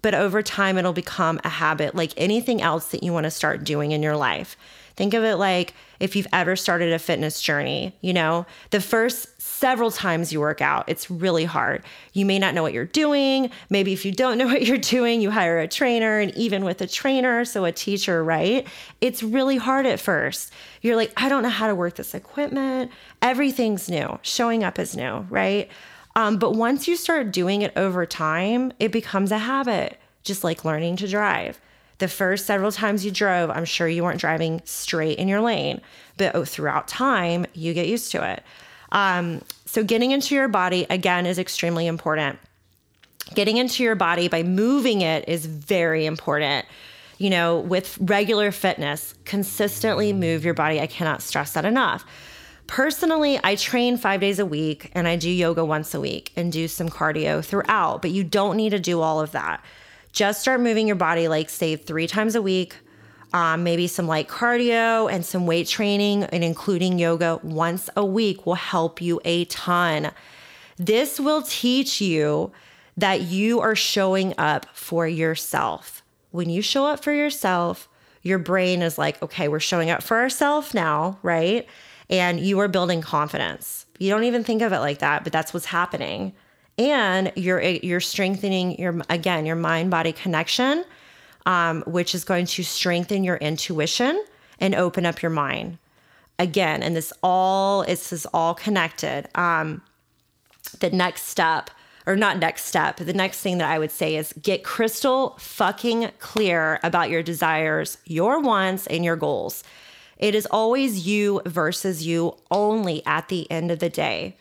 but 0.00 0.14
over 0.14 0.42
time, 0.42 0.78
it'll 0.78 0.92
become 0.92 1.40
a 1.44 1.48
habit 1.48 1.94
like 1.94 2.12
anything 2.16 2.62
else 2.62 2.88
that 2.92 3.02
you 3.02 3.12
want 3.12 3.24
to 3.24 3.30
start 3.30 3.64
doing 3.64 3.92
in 3.92 4.02
your 4.02 4.16
life. 4.16 4.56
Think 4.96 5.12
of 5.12 5.24
it 5.24 5.36
like 5.36 5.74
if 5.98 6.14
you've 6.14 6.28
ever 6.32 6.54
started 6.54 6.92
a 6.92 7.00
fitness 7.00 7.42
journey, 7.42 7.96
you 8.00 8.12
know, 8.12 8.46
the 8.70 8.80
first 8.80 9.42
several 9.42 9.90
times 9.90 10.32
you 10.32 10.38
work 10.38 10.60
out, 10.60 10.84
it's 10.88 11.10
really 11.10 11.44
hard. 11.44 11.82
You 12.12 12.24
may 12.24 12.38
not 12.38 12.54
know 12.54 12.62
what 12.62 12.72
you're 12.72 12.84
doing. 12.84 13.50
Maybe 13.70 13.92
if 13.92 14.04
you 14.04 14.12
don't 14.12 14.38
know 14.38 14.46
what 14.46 14.62
you're 14.62 14.78
doing, 14.78 15.20
you 15.20 15.32
hire 15.32 15.58
a 15.58 15.66
trainer, 15.66 16.20
and 16.20 16.32
even 16.36 16.64
with 16.64 16.80
a 16.80 16.86
trainer, 16.86 17.44
so 17.44 17.64
a 17.64 17.72
teacher, 17.72 18.22
right? 18.22 18.68
It's 19.00 19.22
really 19.22 19.56
hard 19.56 19.84
at 19.84 19.98
first. 19.98 20.52
You're 20.80 20.96
like, 20.96 21.12
I 21.16 21.28
don't 21.28 21.42
know 21.42 21.48
how 21.48 21.66
to 21.66 21.74
work 21.74 21.96
this 21.96 22.14
equipment. 22.14 22.92
Everything's 23.20 23.88
new, 23.88 24.20
showing 24.22 24.62
up 24.62 24.78
is 24.78 24.94
new, 24.94 25.26
right? 25.28 25.68
Um, 26.16 26.38
but 26.38 26.52
once 26.52 26.86
you 26.86 26.96
start 26.96 27.32
doing 27.32 27.62
it 27.62 27.72
over 27.76 28.06
time, 28.06 28.72
it 28.78 28.92
becomes 28.92 29.32
a 29.32 29.38
habit, 29.38 29.98
just 30.22 30.44
like 30.44 30.64
learning 30.64 30.96
to 30.96 31.08
drive. 31.08 31.60
The 31.98 32.08
first 32.08 32.46
several 32.46 32.72
times 32.72 33.04
you 33.04 33.10
drove, 33.10 33.50
I'm 33.50 33.64
sure 33.64 33.88
you 33.88 34.02
weren't 34.02 34.20
driving 34.20 34.60
straight 34.64 35.18
in 35.18 35.28
your 35.28 35.40
lane, 35.40 35.80
but 36.16 36.34
oh, 36.34 36.44
throughout 36.44 36.88
time, 36.88 37.46
you 37.54 37.74
get 37.74 37.88
used 37.88 38.10
to 38.12 38.32
it. 38.32 38.42
Um, 38.92 39.42
so, 39.64 39.82
getting 39.82 40.12
into 40.12 40.34
your 40.34 40.48
body 40.48 40.86
again 40.88 41.26
is 41.26 41.38
extremely 41.38 41.86
important. 41.86 42.38
Getting 43.34 43.56
into 43.56 43.82
your 43.82 43.96
body 43.96 44.28
by 44.28 44.42
moving 44.42 45.00
it 45.00 45.28
is 45.28 45.46
very 45.46 46.06
important. 46.06 46.66
You 47.18 47.30
know, 47.30 47.58
with 47.58 47.96
regular 48.00 48.52
fitness, 48.52 49.14
consistently 49.24 50.12
move 50.12 50.44
your 50.44 50.54
body. 50.54 50.80
I 50.80 50.86
cannot 50.86 51.22
stress 51.22 51.52
that 51.52 51.64
enough. 51.64 52.04
Personally, 52.66 53.38
I 53.44 53.56
train 53.56 53.96
five 53.98 54.20
days 54.20 54.38
a 54.38 54.46
week 54.46 54.90
and 54.94 55.06
I 55.06 55.16
do 55.16 55.30
yoga 55.30 55.64
once 55.64 55.94
a 55.94 56.00
week 56.00 56.32
and 56.34 56.50
do 56.50 56.66
some 56.66 56.88
cardio 56.88 57.44
throughout, 57.44 58.00
but 58.02 58.10
you 58.10 58.24
don't 58.24 58.56
need 58.56 58.70
to 58.70 58.78
do 58.78 59.00
all 59.00 59.20
of 59.20 59.32
that. 59.32 59.62
Just 60.12 60.40
start 60.40 60.60
moving 60.60 60.86
your 60.86 60.96
body, 60.96 61.28
like, 61.28 61.50
say, 61.50 61.76
three 61.76 62.06
times 62.06 62.34
a 62.34 62.42
week, 62.42 62.76
um, 63.32 63.64
maybe 63.64 63.86
some 63.86 64.06
light 64.06 64.28
cardio 64.28 65.12
and 65.12 65.26
some 65.26 65.46
weight 65.46 65.66
training 65.66 66.24
and 66.24 66.42
including 66.42 66.98
yoga 66.98 67.38
once 67.42 67.90
a 67.96 68.04
week 68.04 68.46
will 68.46 68.54
help 68.54 69.00
you 69.00 69.20
a 69.24 69.44
ton. 69.46 70.12
This 70.76 71.20
will 71.20 71.42
teach 71.42 72.00
you 72.00 72.52
that 72.96 73.22
you 73.22 73.60
are 73.60 73.74
showing 73.74 74.34
up 74.38 74.66
for 74.72 75.06
yourself. 75.06 76.02
When 76.30 76.48
you 76.48 76.62
show 76.62 76.86
up 76.86 77.02
for 77.02 77.12
yourself, 77.12 77.88
your 78.22 78.38
brain 78.38 78.82
is 78.82 78.96
like, 78.96 79.20
okay, 79.22 79.48
we're 79.48 79.60
showing 79.60 79.90
up 79.90 80.02
for 80.02 80.16
ourselves 80.16 80.72
now, 80.72 81.18
right? 81.22 81.66
And 82.10 82.40
you 82.40 82.58
are 82.60 82.68
building 82.68 83.00
confidence. 83.00 83.86
You 83.98 84.10
don't 84.10 84.24
even 84.24 84.44
think 84.44 84.62
of 84.62 84.72
it 84.72 84.80
like 84.80 84.98
that, 84.98 85.24
but 85.24 85.32
that's 85.32 85.54
what's 85.54 85.66
happening. 85.66 86.34
And 86.76 87.32
you're 87.36 87.60
you're 87.60 88.00
strengthening 88.00 88.78
your 88.78 89.00
again 89.08 89.46
your 89.46 89.56
mind 89.56 89.90
body 89.90 90.12
connection 90.12 90.84
um, 91.46 91.82
which 91.86 92.14
is 92.14 92.24
going 92.24 92.46
to 92.46 92.62
strengthen 92.62 93.24
your 93.24 93.36
intuition 93.36 94.22
and 94.58 94.74
open 94.74 95.04
up 95.04 95.22
your 95.22 95.30
mind. 95.30 95.78
Again, 96.38 96.82
and 96.82 96.96
this 96.96 97.12
all 97.22 97.84
this 97.84 98.12
is 98.12 98.26
all 98.34 98.54
connected. 98.54 99.28
Um, 99.34 99.82
the 100.80 100.90
next 100.90 101.22
step, 101.24 101.70
or 102.06 102.16
not 102.16 102.38
next 102.38 102.64
step, 102.64 102.96
the 102.96 103.12
next 103.12 103.40
thing 103.40 103.58
that 103.58 103.70
I 103.70 103.78
would 103.78 103.92
say 103.92 104.16
is 104.16 104.32
get 104.42 104.64
crystal 104.64 105.36
fucking 105.38 106.10
clear 106.18 106.80
about 106.82 107.10
your 107.10 107.22
desires, 107.22 107.98
your 108.04 108.40
wants, 108.40 108.86
and 108.88 109.04
your 109.04 109.16
goals. 109.16 109.62
It 110.18 110.34
is 110.34 110.46
always 110.46 111.06
you 111.06 111.42
versus 111.46 112.06
you 112.06 112.36
only 112.50 113.04
at 113.06 113.28
the 113.28 113.50
end 113.50 113.70
of 113.70 113.78
the 113.78 113.88
day. 113.88 114.36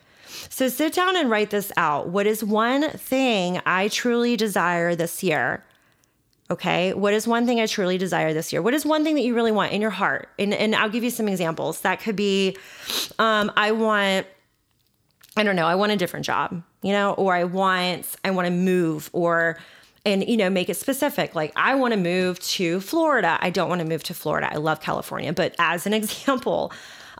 So 0.50 0.68
sit 0.68 0.94
down 0.94 1.16
and 1.16 1.30
write 1.30 1.50
this 1.52 1.72
out. 1.78 2.10
What 2.10 2.28
is 2.28 2.44
one 2.44 2.90
thing 2.92 3.62
I 3.66 3.88
truly 3.88 4.36
desire 4.36 4.96
this 4.96 5.24
year? 5.24 5.64
Okay. 6.52 6.94
What 6.94 7.14
is 7.14 7.28
one 7.28 7.46
thing 7.46 7.60
I 7.60 7.66
truly 7.66 7.98
desire 7.98 8.34
this 8.34 8.52
year? 8.52 8.62
What 8.62 8.74
is 8.74 8.86
one 8.86 9.04
thing 9.04 9.16
that 9.16 9.22
you 9.22 9.34
really 9.34 9.52
want 9.52 9.72
in 9.72 9.82
your 9.82 9.90
heart? 9.90 10.30
And, 10.38 10.54
and 10.54 10.76
I'll 10.76 10.90
give 10.90 11.04
you 11.04 11.10
some 11.10 11.28
examples. 11.28 11.82
That 11.82 12.02
could 12.02 12.16
be 12.16 12.58
um, 13.20 13.52
I 13.56 13.72
want, 13.72 14.28
I 15.38 15.44
don't 15.44 15.56
know, 15.56 15.68
I 15.68 15.76
want 15.76 15.92
a 15.92 15.96
different 15.96 16.26
job, 16.26 16.62
you 16.82 16.92
know, 16.92 17.14
or 17.14 17.34
I 17.34 17.46
want, 17.46 18.08
I 18.24 18.32
want 18.32 18.48
to 18.48 18.52
move 18.52 19.10
or, 19.14 19.58
and 20.06 20.28
you 20.28 20.38
know 20.38 20.50
make 20.50 20.70
it 20.70 20.76
specific 20.76 21.36
like 21.36 21.52
i 21.56 21.76
want 21.76 21.94
to 21.94 22.00
move 22.00 22.40
to 22.40 22.80
florida 22.80 23.38
i 23.42 23.50
don't 23.50 23.70
want 23.70 23.80
to 23.80 23.88
move 23.88 24.04
to 24.04 24.14
florida 24.14 24.52
i 24.52 24.58
love 24.58 24.82
california 24.82 25.32
but 25.34 25.56
as 25.60 25.86
an 25.86 25.94
example 26.02 26.72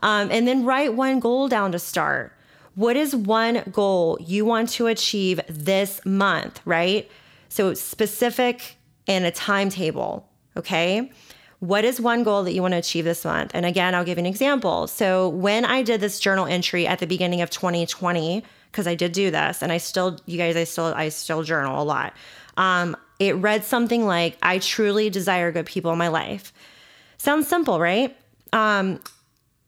um, 0.02 0.30
and 0.30 0.46
then 0.46 0.64
write 0.64 0.94
one 0.94 1.20
goal 1.20 1.48
down 1.48 1.72
to 1.72 1.78
start 1.78 2.32
what 2.74 2.96
is 2.96 3.14
one 3.14 3.62
goal 3.72 4.18
you 4.20 4.44
want 4.44 4.68
to 4.68 4.86
achieve 4.86 5.40
this 5.48 6.04
month 6.04 6.60
right 6.64 7.10
so 7.48 7.72
specific 7.72 8.76
and 9.06 9.24
a 9.24 9.30
timetable. 9.30 10.28
Okay. 10.56 11.10
What 11.60 11.84
is 11.84 12.00
one 12.00 12.22
goal 12.22 12.44
that 12.44 12.52
you 12.52 12.62
want 12.62 12.72
to 12.72 12.78
achieve 12.78 13.04
this 13.04 13.24
month? 13.24 13.52
And 13.54 13.64
again, 13.64 13.94
I'll 13.94 14.04
give 14.04 14.18
an 14.18 14.26
example. 14.26 14.86
So, 14.86 15.28
when 15.28 15.64
I 15.64 15.82
did 15.82 16.00
this 16.00 16.18
journal 16.20 16.46
entry 16.46 16.86
at 16.86 16.98
the 16.98 17.06
beginning 17.06 17.40
of 17.40 17.50
2020, 17.50 18.42
because 18.70 18.86
I 18.86 18.94
did 18.94 19.12
do 19.12 19.30
this 19.30 19.62
and 19.62 19.70
I 19.70 19.78
still, 19.78 20.18
you 20.26 20.36
guys, 20.36 20.56
I 20.56 20.64
still, 20.64 20.86
I 20.86 21.08
still 21.08 21.42
journal 21.42 21.80
a 21.80 21.84
lot. 21.84 22.12
Um, 22.56 22.96
it 23.18 23.36
read 23.36 23.64
something 23.64 24.06
like, 24.06 24.36
I 24.42 24.58
truly 24.58 25.10
desire 25.10 25.52
good 25.52 25.66
people 25.66 25.92
in 25.92 25.98
my 25.98 26.08
life. 26.08 26.52
Sounds 27.16 27.48
simple, 27.48 27.80
right? 27.80 28.16
Um, 28.52 29.00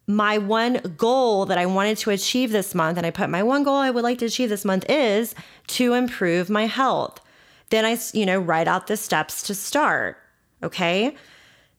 my 0.06 0.38
one 0.38 0.94
goal 0.96 1.46
that 1.46 1.58
I 1.58 1.66
wanted 1.66 1.98
to 1.98 2.10
achieve 2.10 2.52
this 2.52 2.74
month, 2.74 2.96
and 2.96 3.06
I 3.06 3.10
put 3.10 3.28
my 3.30 3.42
one 3.42 3.64
goal 3.64 3.76
I 3.76 3.90
would 3.90 4.04
like 4.04 4.18
to 4.18 4.26
achieve 4.26 4.48
this 4.48 4.64
month 4.64 4.84
is 4.88 5.34
to 5.68 5.94
improve 5.94 6.48
my 6.48 6.66
health. 6.66 7.20
Then 7.70 7.84
I, 7.84 7.98
you 8.12 8.26
know, 8.26 8.38
write 8.38 8.68
out 8.68 8.86
the 8.86 8.96
steps 8.96 9.42
to 9.44 9.54
start. 9.54 10.18
Okay. 10.62 11.16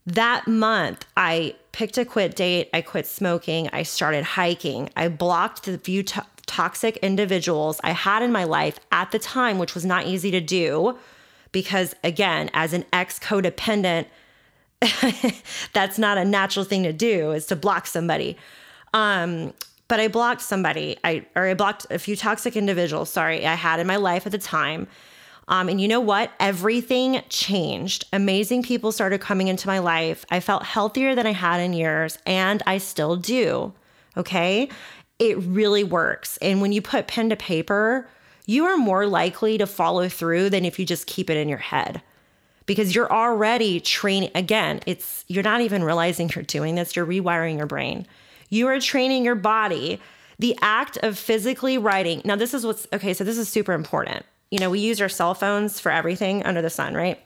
That 0.06 0.48
month, 0.48 1.06
I 1.16 1.56
picked 1.72 1.98
a 1.98 2.06
quit 2.06 2.36
date. 2.36 2.70
I 2.74 2.82
quit 2.82 3.08
smoking. 3.08 3.70
I 3.72 3.84
started 3.84 4.24
hiking. 4.24 4.90
I 4.96 5.08
blocked 5.10 5.64
the 5.64 5.78
few 5.78 6.04
to- 6.04 6.26
toxic 6.48 6.98
individuals 6.98 7.80
I 7.84 7.92
had 7.92 8.24
in 8.24 8.32
my 8.32 8.44
life 8.44 8.80
at 8.92 9.12
the 9.12 9.20
time, 9.20 9.60
which 9.60 9.76
was 9.76 9.86
not 9.86 10.08
easy 10.08 10.32
to 10.32 10.42
do 10.42 10.98
because, 11.52 11.96
again, 12.04 12.50
as 12.54 12.74
an 12.74 12.86
ex 12.92 13.20
codependent, 13.20 14.08
that's 15.74 15.98
not 15.98 16.18
a 16.18 16.26
natural 16.26 16.66
thing 16.66 16.84
to 16.84 16.94
do 16.94 17.32
is 17.32 17.46
to 17.48 17.56
block 17.56 17.88
somebody. 17.88 18.38
Um, 18.94 19.54
but 19.88 20.00
I 20.00 20.08
blocked 20.08 20.42
somebody. 20.42 20.98
I 21.04 21.26
or 21.36 21.48
I 21.48 21.54
blocked 21.54 21.88
a 21.90 22.00
few 22.00 22.16
toxic 22.16 22.56
individuals. 22.56 23.10
Sorry, 23.10 23.46
I 23.46 23.54
had 23.54 23.80
in 23.80 23.88
my 23.88 23.96
life 23.96 24.26
at 24.26 24.32
the 24.32 24.38
time. 24.38 24.88
Um, 25.50 25.70
and 25.70 25.80
you 25.80 25.88
know 25.88 26.02
what? 26.02 26.32
Everything 26.42 27.22
changed. 27.30 28.06
Amazing 28.12 28.64
people 28.64 28.92
started 28.92 29.22
coming 29.22 29.48
into 29.48 29.68
my 29.68 29.80
life. 29.80 30.26
I 30.30 30.42
felt 30.42 30.64
healthier 30.64 31.16
than 31.16 31.26
I 31.26 31.32
had 31.32 31.60
in 31.62 31.72
years, 31.72 32.18
and 32.26 32.62
I 32.68 32.80
still 32.80 33.16
do. 33.16 33.74
Okay. 34.18 34.68
It 35.20 35.38
really 35.40 35.84
works. 35.84 36.38
And 36.38 36.62
when 36.62 36.72
you 36.72 36.82
put 36.82 37.08
pen 37.08 37.30
to 37.30 37.36
paper, 37.36 38.08
you 38.46 38.66
are 38.66 38.78
more 38.78 39.08
likely 39.08 39.58
to 39.58 39.68
follow 39.68 40.08
through 40.10 40.50
than 40.50 40.66
if 40.66 40.80
you 40.80 40.86
just 40.86 41.08
keep 41.08 41.30
it 41.30 41.38
in 41.38 41.50
your 41.50 41.58
head 41.58 42.02
because 42.66 42.94
you're 42.96 43.12
already 43.12 43.80
training. 43.80 44.32
Again, 44.36 44.82
it's 44.86 45.26
you're 45.28 45.44
not 45.44 45.62
even 45.62 45.84
realizing 45.84 46.30
you're 46.34 46.44
doing 46.44 46.76
this, 46.76 46.96
you're 46.96 47.06
rewiring 47.06 47.58
your 47.58 47.66
brain. 47.66 48.06
You 48.50 48.68
are 48.68 48.80
training 48.80 49.26
your 49.26 49.36
body. 49.36 50.00
The 50.40 50.58
act 50.62 50.98
of 50.98 51.18
physically 51.18 51.80
writing. 51.80 52.22
Now, 52.24 52.36
this 52.36 52.54
is 52.54 52.64
what's 52.66 52.88
okay, 52.94 53.14
so 53.14 53.24
this 53.24 53.40
is 53.40 53.50
super 53.50 53.74
important 53.74 54.24
you 54.52 54.60
know, 54.60 54.70
we 54.70 54.80
use 54.80 55.02
our 55.02 55.10
cell 55.10 55.34
phones 55.34 55.80
for 55.80 55.92
everything 55.92 56.44
under 56.44 56.62
the 56.62 56.70
sun, 56.70 56.94
right? 56.94 57.20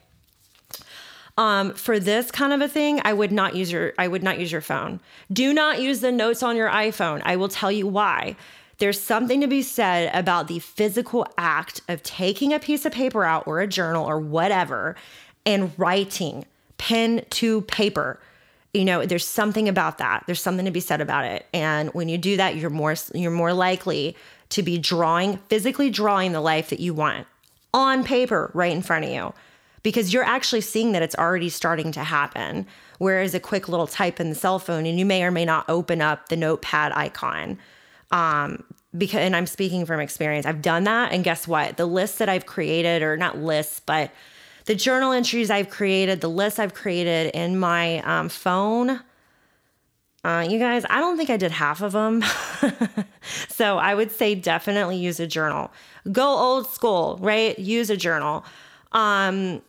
Um, 1.42 1.74
for 1.74 1.98
this 1.98 2.30
kind 2.30 2.54
of 2.54 2.62
a 2.62 2.68
thing, 2.68 3.02
I 3.04 3.14
would 3.14 3.32
not 3.32 3.56
use 3.56 3.72
your 3.72 3.94
I 3.98 4.08
would 4.08 4.22
not 4.22 4.38
use 4.38 4.52
your 4.52 4.62
phone. 4.62 5.00
Do 5.34 5.56
not 5.56 5.82
use 5.82 6.00
the 6.00 6.12
notes 6.12 6.44
on 6.44 6.56
your 6.56 6.70
iPhone. 6.70 7.20
I 7.26 7.36
will 7.36 7.48
tell 7.48 7.72
you 7.72 7.88
why. 7.88 8.36
There's 8.78 9.02
something 9.02 9.42
to 9.42 9.48
be 9.48 9.64
said 9.64 10.14
about 10.14 10.48
the 10.48 10.60
physical 10.60 11.26
act 11.40 11.82
of 11.88 12.04
taking 12.04 12.54
a 12.54 12.60
piece 12.60 12.86
of 12.86 12.92
paper 12.92 13.24
out 13.24 13.48
or 13.48 13.60
a 13.60 13.66
journal 13.66 14.06
or 14.06 14.20
whatever 14.20 14.96
and 15.44 15.72
writing 15.80 16.46
pen 16.78 17.26
to 17.32 17.62
paper. 17.62 18.20
You 18.72 18.86
know, 18.86 19.04
there's 19.08 19.26
something 19.26 19.68
about 19.68 19.98
that. 19.98 20.26
There's 20.28 20.42
something 20.44 20.66
to 20.66 20.72
be 20.72 20.80
said 20.80 21.02
about 21.02 21.26
it. 21.26 21.48
And 21.56 21.90
when 21.96 22.08
you 22.08 22.20
do 22.20 22.38
that, 22.38 22.56
you're 22.56 22.70
more 22.70 22.94
you're 23.16 23.32
more 23.32 23.54
likely 23.54 24.16
to 24.50 24.62
be 24.62 24.78
drawing, 24.78 25.38
physically 25.50 25.90
drawing 25.90 26.34
the 26.34 26.42
life 26.42 26.70
that 26.70 26.80
you 26.80 26.94
want 26.94 27.26
on 27.74 28.04
paper 28.04 28.52
right 28.54 28.72
in 28.72 28.84
front 28.84 29.06
of 29.06 29.10
you 29.12 29.34
because 29.84 30.14
you're 30.14 30.24
actually 30.24 30.62
seeing 30.62 30.92
that 30.92 31.02
it's 31.02 31.16
already 31.16 31.50
starting 31.50 31.92
to 31.94 32.04
happen. 32.04 32.68
Whereas 33.00 33.34
a 33.34 33.40
quick 33.40 33.68
little 33.68 33.88
type 33.88 34.20
in 34.20 34.30
the 34.30 34.36
cell 34.36 34.60
phone, 34.60 34.86
and 34.86 35.00
you 35.00 35.06
may 35.06 35.24
or 35.24 35.32
may 35.32 35.46
not 35.46 35.66
open 35.68 36.02
up 36.02 36.30
the 36.30 36.38
notepad 36.38 36.92
icon. 36.94 37.58
Um, 38.12 38.64
because, 38.96 39.22
and 39.22 39.36
I'm 39.36 39.48
speaking 39.48 39.86
from 39.86 40.00
experience, 40.00 40.46
I've 40.46 40.62
done 40.62 40.84
that. 40.84 41.12
And 41.12 41.24
guess 41.24 41.48
what? 41.48 41.78
The 41.78 41.86
lists 41.86 42.18
that 42.20 42.30
I've 42.30 42.46
created, 42.46 43.02
or 43.02 43.18
not 43.18 43.38
lists, 43.38 43.80
but 43.80 44.12
the 44.66 44.76
journal 44.76 45.12
entries 45.12 45.50
I've 45.50 45.70
created, 45.70 46.22
the 46.22 46.30
lists 46.30 46.60
I've 46.60 46.74
created 46.74 47.32
in 47.34 47.58
my 47.58 48.00
um, 48.00 48.30
phone, 48.30 49.02
uh, 50.24 50.46
you 50.48 50.60
guys, 50.60 50.86
I 50.88 51.00
don't 51.00 51.18
think 51.18 51.32
I 51.32 51.38
did 51.38 51.52
half 51.52 51.82
of 51.82 51.94
them. 51.94 52.24
so 53.48 53.80
I 53.80 53.96
would 53.96 54.12
say 54.12 54.36
definitely 54.36 54.98
use 54.98 55.20
a 55.20 55.26
journal. 55.26 55.72
Go 56.12 56.24
old 56.24 56.68
school, 56.68 57.18
right? 57.22 57.58
Use 57.58 57.90
a 57.90 57.98
journal. 57.98 58.46
Um, 58.92 59.64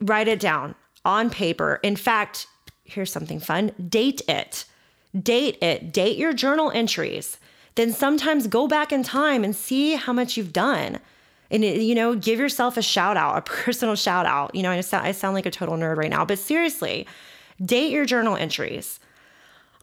write 0.00 0.28
it 0.28 0.40
down 0.40 0.74
on 1.04 1.30
paper. 1.30 1.80
In 1.82 1.96
fact, 1.96 2.46
here's 2.84 3.12
something 3.12 3.40
fun 3.40 3.72
date 3.88 4.22
it. 4.28 4.64
Date 5.20 5.62
it. 5.62 5.92
Date 5.92 6.18
your 6.18 6.32
journal 6.32 6.70
entries. 6.72 7.38
Then 7.76 7.92
sometimes 7.92 8.46
go 8.46 8.68
back 8.68 8.92
in 8.92 9.02
time 9.02 9.44
and 9.44 9.54
see 9.54 9.94
how 9.94 10.12
much 10.12 10.36
you've 10.36 10.52
done. 10.52 10.98
And, 11.50 11.64
you 11.64 11.94
know, 11.94 12.14
give 12.14 12.38
yourself 12.38 12.76
a 12.76 12.82
shout 12.82 13.16
out, 13.16 13.36
a 13.36 13.42
personal 13.62 13.94
shout 13.94 14.26
out. 14.26 14.54
You 14.54 14.62
know, 14.62 14.70
I 14.70 14.80
sound, 14.80 15.06
I 15.06 15.12
sound 15.12 15.34
like 15.34 15.46
a 15.46 15.50
total 15.50 15.76
nerd 15.76 15.96
right 15.96 16.10
now, 16.10 16.24
but 16.24 16.38
seriously, 16.38 17.06
date 17.64 17.92
your 17.92 18.06
journal 18.06 18.36
entries. 18.36 18.98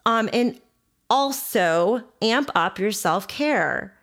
Um, 0.05 0.29
and 0.33 0.59
also 1.09 2.03
amp 2.21 2.49
up 2.55 2.79
your 2.79 2.91
self 2.91 3.27
care. 3.27 3.93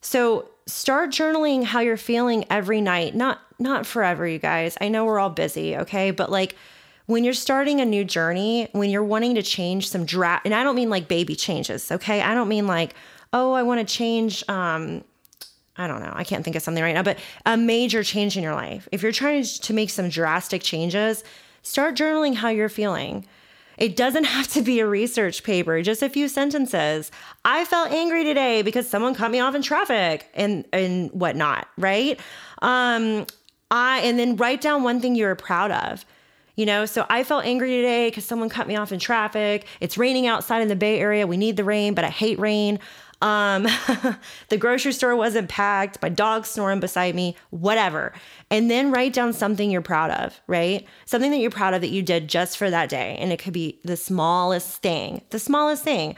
So 0.00 0.48
start 0.66 1.10
journaling 1.10 1.64
how 1.64 1.80
you're 1.80 1.96
feeling 1.96 2.44
every 2.48 2.80
night. 2.80 3.14
Not 3.14 3.40
not 3.58 3.86
forever, 3.86 4.26
you 4.26 4.38
guys. 4.38 4.76
I 4.80 4.88
know 4.88 5.04
we're 5.04 5.18
all 5.18 5.30
busy, 5.30 5.76
okay? 5.76 6.10
But 6.10 6.30
like 6.30 6.56
when 7.06 7.24
you're 7.24 7.34
starting 7.34 7.80
a 7.80 7.84
new 7.84 8.04
journey, 8.04 8.68
when 8.72 8.90
you're 8.90 9.04
wanting 9.04 9.34
to 9.34 9.42
change 9.42 9.88
some 9.88 10.04
draft, 10.04 10.46
and 10.46 10.54
I 10.54 10.64
don't 10.64 10.76
mean 10.76 10.90
like 10.90 11.08
baby 11.08 11.36
changes, 11.36 11.90
okay? 11.92 12.22
I 12.22 12.34
don't 12.34 12.48
mean 12.48 12.66
like, 12.66 12.94
oh, 13.32 13.52
I 13.52 13.62
want 13.62 13.86
to 13.86 13.94
change 13.94 14.48
um 14.48 15.04
I 15.76 15.88
don't 15.88 16.00
know. 16.00 16.12
I 16.14 16.22
can't 16.22 16.44
think 16.44 16.54
of 16.54 16.62
something 16.62 16.82
right 16.82 16.94
now, 16.94 17.02
but 17.02 17.18
a 17.46 17.56
major 17.56 18.04
change 18.04 18.36
in 18.36 18.44
your 18.44 18.54
life. 18.54 18.88
If 18.92 19.02
you're 19.02 19.12
trying 19.12 19.42
to 19.44 19.72
make 19.72 19.90
some 19.90 20.08
drastic 20.08 20.62
changes, 20.62 21.24
start 21.62 21.96
journaling 21.96 22.36
how 22.36 22.48
you're 22.48 22.68
feeling. 22.68 23.26
It 23.76 23.96
doesn't 23.96 24.24
have 24.36 24.48
to 24.48 24.62
be 24.62 24.80
a 24.80 24.86
research 24.86 25.42
paper, 25.42 25.82
just 25.82 26.02
a 26.02 26.08
few 26.08 26.28
sentences. 26.28 27.10
I 27.44 27.64
felt 27.64 27.90
angry 27.90 28.24
today 28.24 28.62
because 28.62 28.88
someone 28.88 29.14
cut 29.14 29.30
me 29.30 29.40
off 29.40 29.54
in 29.54 29.62
traffic 29.62 30.28
and 30.34 30.64
and 30.72 31.10
whatnot, 31.10 31.68
right? 31.76 32.20
Um, 32.62 33.26
I 33.74 33.98
and 34.04 34.20
then 34.20 34.36
write 34.36 34.60
down 34.60 34.84
one 34.84 35.00
thing 35.00 35.16
you're 35.16 35.34
proud 35.34 35.72
of. 35.72 36.06
You 36.54 36.64
know, 36.64 36.86
so 36.86 37.04
I 37.10 37.24
felt 37.24 37.44
angry 37.44 37.70
today 37.70 38.08
because 38.08 38.24
someone 38.24 38.48
cut 38.48 38.68
me 38.68 38.76
off 38.76 38.92
in 38.92 39.00
traffic. 39.00 39.66
It's 39.80 39.98
raining 39.98 40.28
outside 40.28 40.62
in 40.62 40.68
the 40.68 40.76
Bay 40.76 41.00
Area. 41.00 41.26
We 41.26 41.36
need 41.36 41.56
the 41.56 41.64
rain, 41.64 41.94
but 41.94 42.04
I 42.04 42.10
hate 42.10 42.38
rain. 42.38 42.78
Um, 43.20 43.64
the 44.50 44.56
grocery 44.56 44.92
store 44.92 45.16
wasn't 45.16 45.48
packed. 45.48 46.00
My 46.00 46.08
dog 46.08 46.46
snoring 46.46 46.78
beside 46.78 47.16
me, 47.16 47.34
whatever. 47.50 48.12
And 48.48 48.70
then 48.70 48.92
write 48.92 49.12
down 49.12 49.32
something 49.32 49.68
you're 49.68 49.82
proud 49.82 50.12
of, 50.12 50.40
right? 50.46 50.86
Something 51.06 51.32
that 51.32 51.38
you're 51.38 51.50
proud 51.50 51.74
of 51.74 51.80
that 51.80 51.90
you 51.90 52.02
did 52.02 52.28
just 52.28 52.56
for 52.56 52.70
that 52.70 52.88
day. 52.88 53.16
And 53.18 53.32
it 53.32 53.40
could 53.40 53.52
be 53.52 53.80
the 53.82 53.96
smallest 53.96 54.80
thing, 54.80 55.22
the 55.30 55.40
smallest 55.40 55.82
thing. 55.82 56.14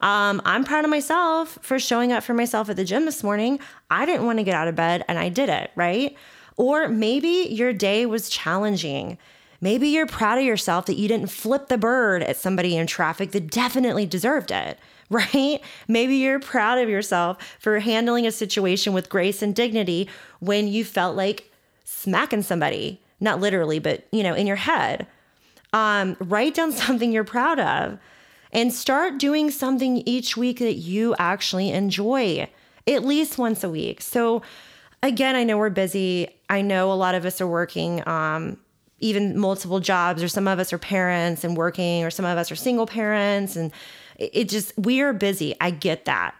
Um, 0.00 0.42
I'm 0.44 0.64
proud 0.64 0.84
of 0.84 0.90
myself 0.90 1.58
for 1.62 1.78
showing 1.78 2.10
up 2.10 2.24
for 2.24 2.34
myself 2.34 2.68
at 2.68 2.74
the 2.74 2.84
gym 2.84 3.04
this 3.04 3.22
morning. 3.22 3.60
I 3.88 4.04
didn't 4.04 4.26
want 4.26 4.40
to 4.40 4.44
get 4.44 4.54
out 4.56 4.66
of 4.66 4.74
bed 4.74 5.04
and 5.06 5.16
I 5.16 5.28
did 5.28 5.48
it, 5.48 5.70
right? 5.76 6.16
Or 6.56 6.88
maybe 6.88 7.48
your 7.50 7.72
day 7.72 8.06
was 8.06 8.28
challenging. 8.28 9.18
Maybe 9.60 9.88
you're 9.88 10.06
proud 10.06 10.38
of 10.38 10.44
yourself 10.44 10.86
that 10.86 10.96
you 10.96 11.08
didn't 11.08 11.30
flip 11.30 11.68
the 11.68 11.78
bird 11.78 12.22
at 12.22 12.36
somebody 12.36 12.76
in 12.76 12.86
traffic 12.86 13.32
that 13.32 13.50
definitely 13.50 14.06
deserved 14.06 14.50
it. 14.50 14.78
right? 15.10 15.60
Maybe 15.86 16.16
you're 16.16 16.40
proud 16.40 16.78
of 16.78 16.88
yourself 16.88 17.38
for 17.60 17.78
handling 17.78 18.26
a 18.26 18.32
situation 18.32 18.92
with 18.92 19.08
grace 19.08 19.40
and 19.40 19.54
dignity 19.54 20.08
when 20.40 20.66
you 20.68 20.84
felt 20.84 21.16
like 21.16 21.50
smacking 21.84 22.42
somebody, 22.42 23.00
not 23.20 23.40
literally, 23.40 23.78
but 23.78 24.06
you 24.10 24.22
know, 24.22 24.34
in 24.34 24.46
your 24.46 24.56
head. 24.56 25.06
Um, 25.72 26.16
write 26.18 26.54
down 26.54 26.72
something 26.72 27.12
you're 27.12 27.24
proud 27.24 27.60
of 27.60 27.98
and 28.52 28.72
start 28.72 29.18
doing 29.18 29.50
something 29.50 30.02
each 30.06 30.36
week 30.36 30.58
that 30.58 30.74
you 30.74 31.14
actually 31.18 31.70
enjoy, 31.70 32.48
at 32.86 33.04
least 33.04 33.38
once 33.38 33.62
a 33.62 33.70
week. 33.70 34.00
So, 34.00 34.42
again, 35.06 35.36
I 35.36 35.44
know 35.44 35.56
we're 35.58 35.70
busy. 35.70 36.28
I 36.48 36.62
know 36.62 36.92
a 36.92 36.94
lot 36.94 37.14
of 37.14 37.24
us 37.24 37.40
are 37.40 37.46
working. 37.46 38.06
Um, 38.06 38.58
even 38.98 39.38
multiple 39.38 39.80
jobs, 39.80 40.22
or 40.22 40.28
some 40.28 40.48
of 40.48 40.58
us 40.58 40.72
are 40.72 40.78
parents 40.78 41.44
and 41.44 41.56
working, 41.56 42.04
or 42.04 42.10
some 42.10 42.24
of 42.24 42.38
us 42.38 42.50
are 42.50 42.56
single 42.56 42.86
parents, 42.86 43.56
and 43.56 43.70
it 44.16 44.48
just, 44.48 44.72
we 44.78 45.00
are 45.00 45.12
busy. 45.12 45.54
I 45.60 45.70
get 45.70 46.06
that. 46.06 46.34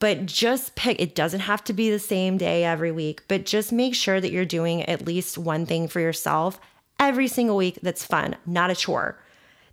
But 0.00 0.26
just 0.26 0.74
pick, 0.76 1.00
it 1.00 1.14
doesn't 1.14 1.40
have 1.40 1.62
to 1.64 1.72
be 1.72 1.90
the 1.90 1.98
same 1.98 2.38
day 2.38 2.64
every 2.64 2.90
week, 2.90 3.22
but 3.28 3.44
just 3.44 3.70
make 3.70 3.94
sure 3.94 4.20
that 4.20 4.32
you're 4.32 4.46
doing 4.46 4.82
at 4.84 5.06
least 5.06 5.36
one 5.36 5.66
thing 5.66 5.88
for 5.88 6.00
yourself 6.00 6.58
every 6.98 7.28
single 7.28 7.56
week 7.56 7.78
that's 7.82 8.04
fun, 8.04 8.34
not 8.46 8.70
a 8.70 8.74
chore. 8.74 9.18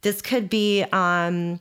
This 0.02 0.22
could 0.22 0.50
be, 0.50 0.84
um, 0.92 1.60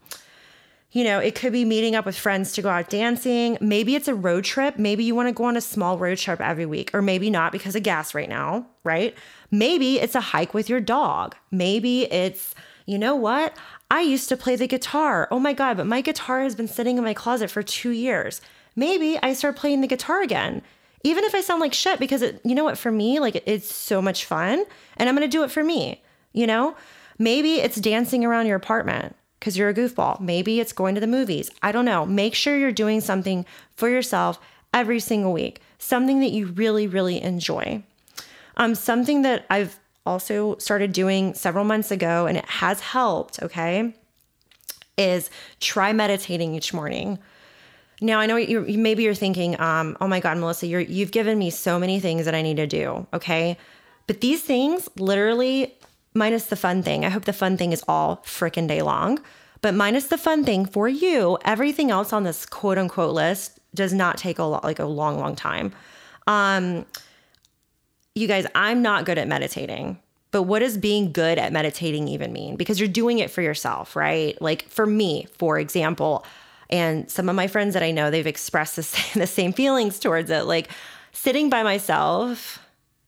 you 0.97 1.05
know, 1.05 1.19
it 1.19 1.35
could 1.35 1.53
be 1.53 1.67
meeting 1.67 1.95
up 1.95 2.07
with 2.07 2.17
friends 2.17 2.53
to 2.53 2.63
go 2.63 2.71
out 2.71 2.89
dancing. 2.89 3.59
Maybe 3.61 3.97
it's 3.97 4.09
a 4.09 4.15
road 4.15 4.45
trip. 4.45 4.79
Maybe 4.79 5.05
you 5.05 5.15
want 5.15 5.29
to 5.29 5.33
go 5.35 5.45
on 5.45 5.55
a 5.55 5.61
small 5.61 5.99
road 5.99 6.17
trip 6.17 6.41
every 6.41 6.65
week, 6.65 6.91
or 6.95 7.03
maybe 7.03 7.29
not 7.29 7.53
because 7.53 7.77
of 7.77 7.83
gas 7.83 8.15
right 8.15 8.31
now, 8.31 8.67
right? 8.83 9.15
Maybe 9.51 10.01
it's 10.01 10.15
a 10.15 10.23
hike 10.23 10.55
with 10.55 10.71
your 10.71 10.81
dog. 10.81 11.37
Maybe 11.51 12.11
it's, 12.11 12.55
you 12.87 12.97
know 12.97 13.15
what? 13.15 13.55
I 13.91 14.01
used 14.01 14.31
to 14.31 14.39
play 14.39 14.57
the 14.57 14.67
guitar. 14.67 15.29
Oh 15.31 15.39
my 15.39 15.53
God, 15.53 15.77
but 15.77 15.87
my 15.87 16.01
guitar 16.01 16.41
has 16.41 16.55
been 16.55 16.67
sitting 16.67 16.97
in 16.97 17.05
my 17.05 17.13
closet 17.13 17.51
for 17.51 17.63
two 17.63 17.91
years. 17.91 18.41
Maybe 18.75 19.19
I 19.23 19.35
start 19.35 19.57
playing 19.57 19.83
the 19.83 19.87
guitar 19.87 20.23
again. 20.23 20.63
Even 21.05 21.25
if 21.25 21.35
I 21.35 21.43
sound 21.43 21.61
like 21.61 21.75
shit, 21.75 22.01
because 22.01 22.23
it, 22.23 22.41
you 22.43 22.55
know 22.55 22.65
what, 22.65 22.79
for 22.79 22.91
me, 22.91 23.21
like 23.21 23.43
it's 23.45 23.71
so 23.71 24.01
much 24.01 24.25
fun 24.25 24.65
and 24.97 25.11
I'm 25.11 25.15
gonna 25.15 25.29
do 25.29 25.45
it 25.45 25.51
for 25.51 25.63
me, 25.63 26.03
you 26.33 26.47
know? 26.47 26.75
Maybe 27.19 27.57
it's 27.57 27.77
dancing 27.77 28.25
around 28.25 28.47
your 28.47 28.57
apartment 28.57 29.15
because 29.39 29.57
you're 29.57 29.69
a 29.69 29.75
goofball. 29.75 30.21
Maybe 30.21 30.61
it's 30.61 30.73
going 30.73 30.95
to 30.95 31.01
the 31.01 31.07
movies. 31.07 31.51
I 31.63 31.73
don't 31.73 31.85
know. 31.85 32.07
Make 32.07 32.35
sure 32.35 32.57
you're 32.57 32.73
doing 32.73 33.01
something 33.01 33.45
for 33.75 33.89
yourself 33.89 34.41
every 34.73 35.01
single 35.01 35.33
week, 35.33 35.61
something 35.79 36.21
that 36.21 36.31
you 36.31 36.47
really, 36.47 36.87
really 36.87 37.23
enjoy. 37.23 37.83
Um, 38.57 38.75
something 38.75 39.23
that 39.23 39.47
I've 39.51 39.79
also 40.05 40.57
started 40.59 40.93
doing 40.93 41.35
several 41.35 41.65
months 41.65 41.91
ago 41.91 42.27
and 42.27 42.39
it 42.39 42.47
has 42.47 42.81
helped, 42.81 43.43
okay, 43.43 43.95
is 44.97 45.31
try 45.61 45.93
meditating 45.93 46.55
each 46.55 46.73
morning. 46.73 47.19
Now 48.01 48.19
I 48.21 48.27
know 48.27 48.37
you 48.37 48.61
maybe 48.79 49.03
you're 49.03 49.15
thinking, 49.15 49.59
um, 49.61 49.97
oh 50.01 50.09
my 50.09 50.21
God, 50.21 50.39
Melissa, 50.39 50.67
you're 50.67 50.81
you've 50.81 51.11
given 51.11 51.39
me 51.39 51.51
so 51.51 51.79
many 51.79 51.99
things 52.01 52.27
that 52.27 52.35
I 52.35 52.43
need 52.43 52.57
to 52.59 52.67
do. 52.67 53.07
Okay. 53.13 53.57
But 54.07 54.21
these 54.21 54.43
things 54.43 54.89
literally, 54.97 55.75
minus 56.17 56.47
the 56.47 56.57
fun 56.57 56.83
thing, 56.83 57.05
I 57.05 57.11
hope 57.11 57.25
the 57.25 57.33
fun 57.33 57.57
thing 57.57 57.73
is 57.73 57.85
all 57.87 58.19
freaking 58.25 58.67
day 58.67 58.83
long. 58.83 59.21
But 59.63 59.75
minus 59.75 60.07
the 60.09 60.19
fun 60.19 60.45
thing 60.45 60.67
for 60.67 60.89
you, 60.89 61.39
everything 61.45 61.91
else 61.91 62.13
on 62.13 62.25
this 62.25 62.47
quote 62.47 62.79
unquote 62.79 63.15
list 63.15 63.59
does 63.75 63.93
not 63.93 64.19
take 64.19 64.39
a 64.39 64.45
lot, 64.45 64.65
like 64.65 64.79
a 64.79 64.85
long, 64.85 65.19
long 65.19 65.37
time. 65.37 65.73
Um, 66.27 66.87
you 68.15 68.27
guys, 68.27 68.47
I'm 68.55 68.83
not 68.83 69.05
good 69.05 69.19
at 69.19 69.29
meditating. 69.29 69.99
But 70.33 70.43
what 70.43 70.59
does 70.59 70.77
being 70.77 71.13
good 71.13 71.39
at 71.39 71.53
meditating 71.53 72.09
even 72.09 72.33
mean? 72.33 72.57
Because 72.57 72.81
you're 72.81 72.89
doing 72.89 73.21
it 73.21 73.31
for 73.31 73.43
yourself, 73.43 73.95
right? 73.95 74.41
Like 74.43 74.69
for 74.69 74.85
me, 74.85 75.27
for 75.39 75.59
example, 75.59 76.27
and 76.69 77.11
some 77.11 77.29
of 77.29 77.37
my 77.37 77.47
friends 77.47 77.75
that 77.75 77.83
I 77.83 77.91
know, 77.91 78.11
they've 78.11 78.27
expressed 78.27 78.77
the 78.77 78.83
same, 78.83 79.05
the 79.21 79.27
same 79.27 79.53
feelings 79.53 79.99
towards 79.99 80.31
it. 80.31 80.43
Like 80.43 80.69
sitting 81.13 81.49
by 81.49 81.63
myself, 81.63 82.59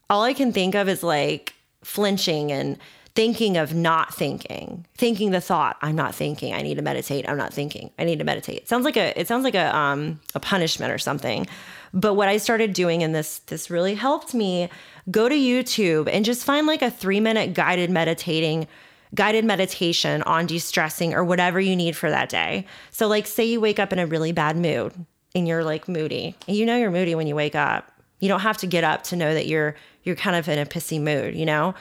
all 0.09 0.23
I 0.23 0.33
can 0.33 0.53
think 0.53 0.75
of 0.75 0.89
is 0.89 1.03
like 1.03 1.55
flinching 1.83 2.53
and 2.53 2.79
thinking 3.19 3.57
of 3.57 3.75
not 3.75 4.15
thinking, 4.15 4.87
thinking 4.97 5.33
the 5.33 5.41
thought, 5.41 5.77
I'm 5.83 5.97
not 5.97 6.15
thinking, 6.15 6.55
I 6.55 6.63
need 6.63 6.77
to 6.77 6.83
meditate, 6.83 7.29
I'm 7.29 7.37
not 7.37 7.53
thinking, 7.53 7.91
I 7.99 8.05
need 8.05 8.21
to 8.21 8.25
meditate. 8.25 8.59
It 8.59 8.69
sounds 8.69 8.85
like 8.85 8.97
a 8.97 9.19
it 9.19 9.27
sounds 9.27 9.43
like 9.43 9.57
a 9.57 9.77
um 9.77 10.21
a 10.37 10.41
punishment 10.41 10.93
or 10.93 10.99
something. 10.99 11.49
But 11.93 12.15
what 12.15 12.29
I 12.29 12.37
started 12.37 12.75
doing 12.75 13.03
and 13.03 13.13
this 13.13 13.41
this 13.41 13.71
really 13.71 13.97
helped 13.97 14.35
me 14.35 14.69
go 15.11 15.29
to 15.29 15.35
YouTube 15.35 16.09
and 16.09 16.25
just 16.25 16.45
find 16.45 16.69
like 16.69 16.81
a 16.81 16.93
3-minute 16.93 17.55
guided 17.55 17.91
meditating 17.91 18.69
guided 19.17 19.45
meditation 19.45 20.23
on 20.23 20.47
de-stressing 20.47 21.13
or 21.13 21.25
whatever 21.25 21.59
you 21.59 21.75
need 21.75 21.97
for 21.97 22.11
that 22.11 22.29
day. 22.29 22.67
So 22.93 23.09
like 23.09 23.27
say 23.27 23.47
you 23.47 23.61
wake 23.61 23.81
up 23.81 23.93
in 23.93 23.99
a 23.99 24.07
really 24.07 24.31
bad 24.31 24.57
mood 24.57 24.95
and 25.35 25.49
you're 25.49 25.65
like 25.65 25.89
moody. 25.89 26.37
And 26.47 26.57
you 26.57 26.65
know 26.65 26.77
you're 26.77 26.93
moody 26.93 27.17
when 27.17 27.27
you 27.27 27.35
wake 27.35 27.57
up. 27.57 27.91
You 28.21 28.29
don't 28.29 28.47
have 28.47 28.59
to 28.59 28.69
get 28.69 28.85
up 28.85 29.03
to 29.05 29.17
know 29.17 29.35
that 29.35 29.49
you're 29.49 29.75
you're 30.05 30.15
kind 30.15 30.37
of 30.37 30.49
in 30.49 30.61
a 30.61 30.67
pissy 30.67 31.01
mood, 31.01 31.35
you 31.35 31.47
know? 31.47 31.75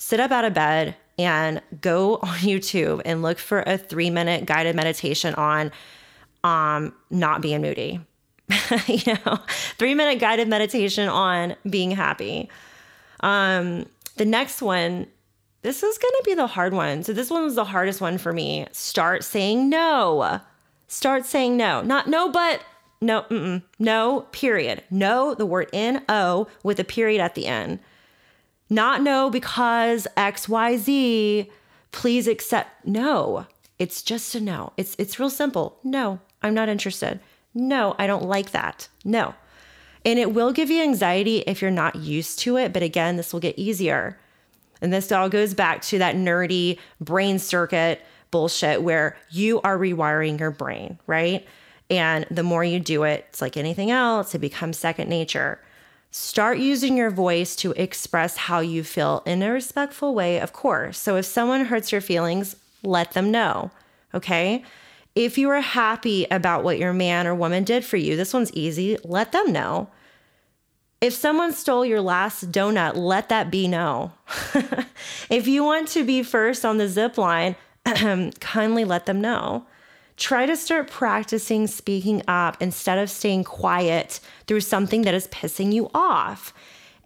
Sit 0.00 0.18
up 0.18 0.30
out 0.30 0.46
of 0.46 0.54
bed 0.54 0.96
and 1.18 1.60
go 1.82 2.14
on 2.22 2.38
YouTube 2.38 3.02
and 3.04 3.22
look 3.22 3.38
for 3.38 3.62
a 3.66 3.78
three 3.78 4.10
minute 4.10 4.46
guided 4.46 4.74
meditation 4.74 5.34
on 5.34 5.70
um, 6.42 6.92
not 7.10 7.42
being 7.42 7.60
moody. 7.60 8.00
you 8.88 9.14
know, 9.24 9.38
three 9.78 9.94
minute 9.94 10.18
guided 10.18 10.48
meditation 10.48 11.08
on 11.08 11.54
being 11.68 11.92
happy. 11.92 12.48
Um, 13.20 13.86
the 14.16 14.24
next 14.24 14.60
one, 14.60 15.06
this 15.62 15.82
is 15.82 15.98
going 15.98 16.14
to 16.18 16.22
be 16.24 16.34
the 16.34 16.48
hard 16.48 16.72
one. 16.72 17.04
So, 17.04 17.12
this 17.12 17.30
one 17.30 17.44
was 17.44 17.54
the 17.54 17.64
hardest 17.64 18.00
one 18.00 18.18
for 18.18 18.32
me. 18.32 18.66
Start 18.72 19.22
saying 19.22 19.68
no. 19.68 20.40
Start 20.88 21.26
saying 21.26 21.56
no. 21.56 21.82
Not 21.82 22.08
no, 22.08 22.30
but 22.30 22.64
no, 23.00 23.60
no, 23.78 24.26
period. 24.32 24.82
No, 24.90 25.34
the 25.34 25.46
word 25.46 25.68
N 25.72 26.02
O 26.08 26.48
with 26.64 26.80
a 26.80 26.84
period 26.84 27.20
at 27.20 27.34
the 27.34 27.46
end. 27.46 27.78
Not 28.70 29.02
no 29.02 29.28
because 29.28 30.06
XYZ, 30.16 31.50
please 31.90 32.28
accept. 32.28 32.86
No, 32.86 33.46
it's 33.80 34.00
just 34.02 34.34
a 34.36 34.40
no. 34.40 34.72
It's 34.76 34.94
it's 34.96 35.18
real 35.18 35.28
simple. 35.28 35.78
No, 35.82 36.20
I'm 36.40 36.54
not 36.54 36.68
interested. 36.68 37.18
No, 37.52 37.96
I 37.98 38.06
don't 38.06 38.24
like 38.24 38.52
that. 38.52 38.88
No. 39.04 39.34
And 40.04 40.18
it 40.18 40.32
will 40.32 40.52
give 40.52 40.70
you 40.70 40.82
anxiety 40.82 41.38
if 41.40 41.60
you're 41.60 41.70
not 41.70 41.96
used 41.96 42.38
to 42.40 42.56
it, 42.56 42.72
but 42.72 42.82
again, 42.82 43.16
this 43.16 43.32
will 43.32 43.40
get 43.40 43.58
easier. 43.58 44.18
And 44.80 44.92
this 44.92 45.12
all 45.12 45.28
goes 45.28 45.52
back 45.52 45.82
to 45.82 45.98
that 45.98 46.14
nerdy 46.14 46.78
brain 47.00 47.38
circuit 47.38 48.00
bullshit 48.30 48.82
where 48.82 49.16
you 49.30 49.60
are 49.62 49.76
rewiring 49.76 50.38
your 50.38 50.52
brain, 50.52 50.98
right? 51.06 51.46
And 51.90 52.24
the 52.30 52.44
more 52.44 52.64
you 52.64 52.80
do 52.80 53.02
it, 53.02 53.26
it's 53.28 53.42
like 53.42 53.56
anything 53.56 53.90
else, 53.90 54.34
it 54.34 54.38
becomes 54.38 54.78
second 54.78 55.08
nature. 55.08 55.60
Start 56.12 56.58
using 56.58 56.96
your 56.96 57.10
voice 57.10 57.54
to 57.56 57.70
express 57.72 58.36
how 58.36 58.58
you 58.60 58.82
feel 58.82 59.22
in 59.26 59.42
a 59.42 59.52
respectful 59.52 60.14
way, 60.14 60.40
of 60.40 60.52
course. 60.52 60.98
So 60.98 61.16
if 61.16 61.24
someone 61.24 61.66
hurts 61.66 61.92
your 61.92 62.00
feelings, 62.00 62.56
let 62.82 63.12
them 63.12 63.30
know. 63.30 63.70
Okay. 64.12 64.64
If 65.14 65.38
you 65.38 65.50
are 65.50 65.60
happy 65.60 66.26
about 66.30 66.64
what 66.64 66.78
your 66.78 66.92
man 66.92 67.26
or 67.26 67.34
woman 67.34 67.62
did 67.62 67.84
for 67.84 67.96
you, 67.96 68.16
this 68.16 68.34
one's 68.34 68.52
easy. 68.52 68.96
Let 69.04 69.32
them 69.32 69.52
know. 69.52 69.88
If 71.00 71.14
someone 71.14 71.52
stole 71.52 71.86
your 71.86 72.00
last 72.00 72.50
donut, 72.50 72.96
let 72.96 73.28
that 73.28 73.50
be 73.50 73.68
no. 73.68 74.12
if 75.30 75.46
you 75.46 75.64
want 75.64 75.88
to 75.88 76.04
be 76.04 76.22
first 76.22 76.64
on 76.64 76.78
the 76.78 76.88
zip 76.88 77.18
line, 77.18 77.56
kindly 78.40 78.84
let 78.84 79.06
them 79.06 79.20
know 79.20 79.64
try 80.20 80.44
to 80.44 80.54
start 80.54 80.90
practicing 80.90 81.66
speaking 81.66 82.22
up 82.28 82.58
instead 82.60 82.98
of 82.98 83.10
staying 83.10 83.42
quiet 83.42 84.20
through 84.46 84.60
something 84.60 85.02
that 85.02 85.14
is 85.14 85.26
pissing 85.28 85.72
you 85.72 85.90
off. 85.94 86.52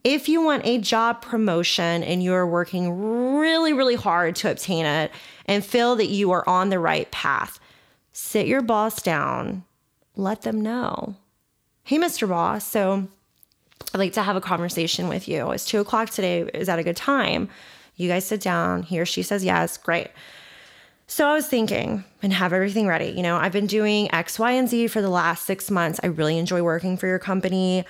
If 0.03 0.29
you 0.29 0.43
want 0.43 0.67
a 0.67 0.79
job 0.79 1.23
promotion 1.23 2.03
and 2.03 2.23
you're 2.23 2.47
working 2.47 3.39
really, 3.39 3.73
really 3.73 3.95
hard 3.95 4.35
to 4.37 4.51
obtain 4.51 4.85
it 4.85 5.13
and 5.47 5.65
feel 5.65 5.97
that 5.97 6.09
you 6.09 6.33
are 6.33 6.47
on 6.47 6.69
the 6.69 6.81
right 6.81 7.11
path, 7.13 7.61
sit 8.13 8.47
your 8.47 8.61
boss 8.61 9.01
down, 9.01 9.65
let 10.17 10.43
them 10.43 10.61
know. 10.61 11.15
Hey, 11.85 11.99
Mr. 11.99 12.29
Boss, 12.29 12.67
so 12.67 13.07
I'd 13.95 13.99
like 13.99 14.13
to 14.15 14.23
have 14.23 14.37
a 14.37 14.41
conversation 14.41 15.09
with 15.09 15.29
you. 15.29 15.53
It's 15.53 15.65
two 15.65 15.79
o'clock 15.79 16.11
today. 16.11 16.51
Is 16.53 16.67
that 16.67 16.81
a 16.81 16.85
good 16.85 16.97
time? 16.97 17.49
You 17.97 18.09
guys 18.09 18.25
sit 18.25 18.41
down. 18.41 18.83
He 18.83 18.99
or 18.99 19.07
she 19.07 19.23
says 19.23 19.45
yes. 19.45 19.77
Great. 19.77 20.09
So 21.15 21.29
I 21.29 21.35
was 21.35 21.47
thinking 21.47 22.03
and 22.23 22.33
have 22.33 22.53
everything 22.53 22.89
ready. 22.89 23.07
You 23.07 23.23
know, 23.23 23.37
I've 23.37 23.53
been 23.53 23.69
doing 23.69 24.13
X, 24.13 24.37
Y, 24.37 24.51
and 24.51 24.69
Z 24.69 24.89
for 24.89 25.01
the 25.01 25.09
last 25.09 25.47
six 25.47 25.71
months. 25.71 26.01
I 26.03 26.09
really 26.09 26.39
enjoy 26.39 26.61
working 26.61 26.97
for 26.97 27.07
your 27.07 27.21
company. 27.21 27.85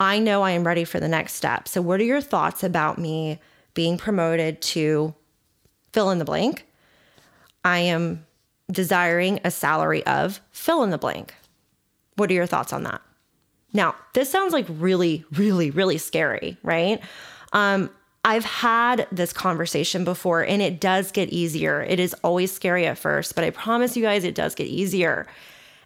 I 0.00 0.18
know 0.18 0.42
I 0.42 0.50
am 0.50 0.66
ready 0.66 0.82
for 0.82 0.98
the 0.98 1.06
next 1.06 1.34
step. 1.34 1.68
So, 1.68 1.80
what 1.80 2.00
are 2.00 2.04
your 2.04 2.20
thoughts 2.20 2.64
about 2.64 2.98
me 2.98 3.38
being 3.74 3.96
promoted 3.96 4.60
to 4.62 5.14
fill 5.92 6.10
in 6.10 6.18
the 6.18 6.24
blank? 6.24 6.66
I 7.64 7.78
am 7.78 8.26
desiring 8.68 9.38
a 9.44 9.52
salary 9.52 10.04
of 10.04 10.40
fill 10.50 10.82
in 10.82 10.90
the 10.90 10.98
blank. 10.98 11.32
What 12.16 12.28
are 12.28 12.34
your 12.34 12.44
thoughts 12.44 12.72
on 12.72 12.82
that? 12.82 13.00
Now, 13.72 13.94
this 14.14 14.28
sounds 14.28 14.52
like 14.52 14.66
really, 14.68 15.24
really, 15.30 15.70
really 15.70 15.98
scary, 15.98 16.56
right? 16.64 17.00
Um, 17.52 17.90
I've 18.24 18.44
had 18.44 19.06
this 19.12 19.32
conversation 19.32 20.04
before 20.04 20.42
and 20.42 20.62
it 20.62 20.80
does 20.80 21.12
get 21.12 21.28
easier. 21.28 21.82
It 21.82 22.00
is 22.00 22.14
always 22.24 22.50
scary 22.50 22.86
at 22.86 22.96
first, 22.96 23.34
but 23.34 23.44
I 23.44 23.50
promise 23.50 23.96
you 23.96 24.02
guys 24.02 24.24
it 24.24 24.34
does 24.34 24.54
get 24.54 24.66
easier. 24.66 25.26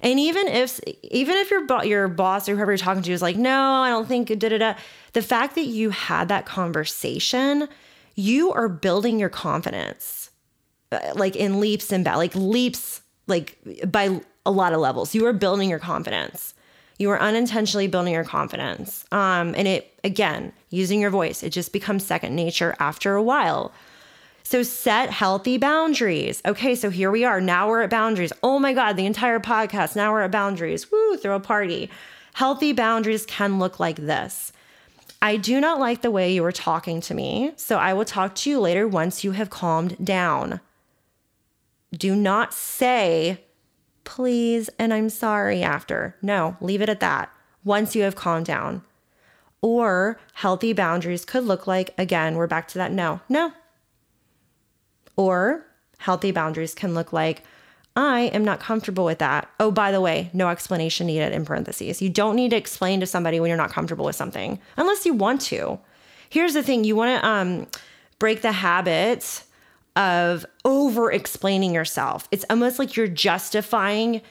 And 0.01 0.20
even 0.20 0.46
if 0.46 0.79
even 1.03 1.37
if 1.37 1.51
your 1.51 1.85
your 1.85 2.07
boss 2.07 2.48
or 2.48 2.55
whoever 2.55 2.70
you're 2.70 2.79
talking 2.79 3.03
to 3.03 3.12
is 3.12 3.20
like, 3.20 3.37
"No, 3.37 3.83
I 3.83 3.88
don't 3.88 4.07
think 4.07 4.29
da 4.29 4.48
da 4.48 4.59
da," 4.59 4.74
the 5.12 5.22
fact 5.22 5.57
that 5.57 5.66
you 5.66 5.90
had 5.90 6.29
that 6.29 6.46
conversation, 6.46 7.68
you 8.14 8.53
are 8.53 8.68
building 8.68 9.18
your 9.18 9.29
confidence, 9.29 10.31
uh, 10.92 11.01
like 11.16 11.35
in 11.35 11.59
leaps 11.59 11.90
and 11.90 12.05
bounds, 12.05 12.18
like 12.18 12.35
leaps, 12.37 13.01
like 13.27 13.59
by 13.90 14.20
a 14.46 14.53
lot 14.53 14.72
of 14.72 14.79
levels. 14.79 15.16
You 15.16 15.27
are 15.27 15.33
building 15.33 15.68
your 15.68 15.81
confidence 15.81 16.55
you 16.98 17.11
are 17.11 17.20
unintentionally 17.20 17.87
building 17.87 18.12
your 18.12 18.24
confidence. 18.24 19.04
Um, 19.12 19.54
and 19.56 19.66
it, 19.68 19.92
again, 20.04 20.52
using 20.70 21.00
your 21.00 21.11
voice, 21.11 21.42
it 21.42 21.50
just 21.50 21.72
becomes 21.72 22.04
second 22.04 22.34
nature 22.34 22.74
after 22.78 23.14
a 23.14 23.22
while. 23.22 23.72
So 24.42 24.62
set 24.62 25.11
healthy 25.11 25.58
boundaries. 25.58 26.42
Okay, 26.44 26.74
so 26.74 26.90
here 26.90 27.11
we 27.11 27.24
are. 27.24 27.40
Now 27.40 27.68
we're 27.68 27.82
at 27.82 27.90
boundaries. 27.90 28.32
Oh 28.42 28.58
my 28.58 28.72
God, 28.72 28.96
the 28.96 29.06
entire 29.06 29.40
podcast. 29.40 29.94
Now 29.94 30.12
we're 30.12 30.22
at 30.22 30.30
boundaries. 30.30 30.90
Woo, 30.90 31.16
throw 31.16 31.37
a 31.37 31.40
party. 31.40 31.90
Healthy 32.34 32.72
boundaries 32.72 33.26
can 33.26 33.58
look 33.58 33.78
like 33.78 33.96
this. 33.96 34.52
I 35.20 35.37
do 35.37 35.61
not 35.61 35.80
like 35.80 36.02
the 36.02 36.11
way 36.11 36.32
you 36.32 36.44
are 36.44 36.52
talking 36.52 37.00
to 37.02 37.14
me, 37.14 37.52
so 37.56 37.76
I 37.76 37.92
will 37.92 38.04
talk 38.04 38.37
to 38.37 38.50
you 38.50 38.61
later 38.61 38.87
once 38.87 39.24
you 39.24 39.32
have 39.32 39.50
calmed 39.50 40.02
down. 40.04 40.61
Do 41.92 42.14
not 42.14 42.54
say, 42.54 43.44
please, 44.08 44.70
and 44.78 44.94
I'm 44.94 45.10
sorry 45.10 45.62
after. 45.62 46.16
No, 46.22 46.56
leave 46.62 46.80
it 46.80 46.88
at 46.88 47.00
that 47.00 47.30
once 47.62 47.94
you 47.94 48.02
have 48.04 48.16
calmed 48.16 48.46
down. 48.46 48.82
Or 49.60 50.18
healthy 50.32 50.72
boundaries 50.72 51.26
could 51.26 51.44
look 51.44 51.66
like, 51.66 51.92
again, 51.98 52.36
we're 52.36 52.46
back 52.46 52.68
to 52.68 52.78
that 52.78 52.90
no, 52.90 53.20
no. 53.28 53.52
Or 55.14 55.66
healthy 55.98 56.32
boundaries 56.32 56.74
can 56.74 56.94
look 56.94 57.12
like, 57.12 57.42
I 57.96 58.22
am 58.32 58.44
not 58.44 58.60
comfortable 58.60 59.04
with 59.04 59.18
that. 59.18 59.50
Oh, 59.60 59.70
by 59.70 59.92
the 59.92 60.00
way, 60.00 60.30
no 60.32 60.48
explanation 60.48 61.06
needed 61.06 61.34
in 61.34 61.44
parentheses. 61.44 62.00
You 62.00 62.08
don't 62.08 62.36
need 62.36 62.52
to 62.52 62.56
explain 62.56 63.00
to 63.00 63.06
somebody 63.06 63.40
when 63.40 63.48
you're 63.48 63.58
not 63.58 63.72
comfortable 63.72 64.06
with 64.06 64.16
something 64.16 64.58
unless 64.78 65.04
you 65.04 65.12
want 65.12 65.42
to. 65.42 65.78
Here's 66.30 66.54
the 66.54 66.62
thing 66.62 66.84
you 66.84 66.96
want 66.96 67.20
to 67.20 67.28
um, 67.28 67.66
break 68.18 68.40
the 68.40 68.52
habit 68.52 69.44
of 69.98 70.46
over 70.64 71.11
explaining 71.11 71.74
yourself. 71.74 72.28
It's 72.30 72.44
almost 72.48 72.78
like 72.78 72.96
you're 72.96 73.08
justifying, 73.08 74.22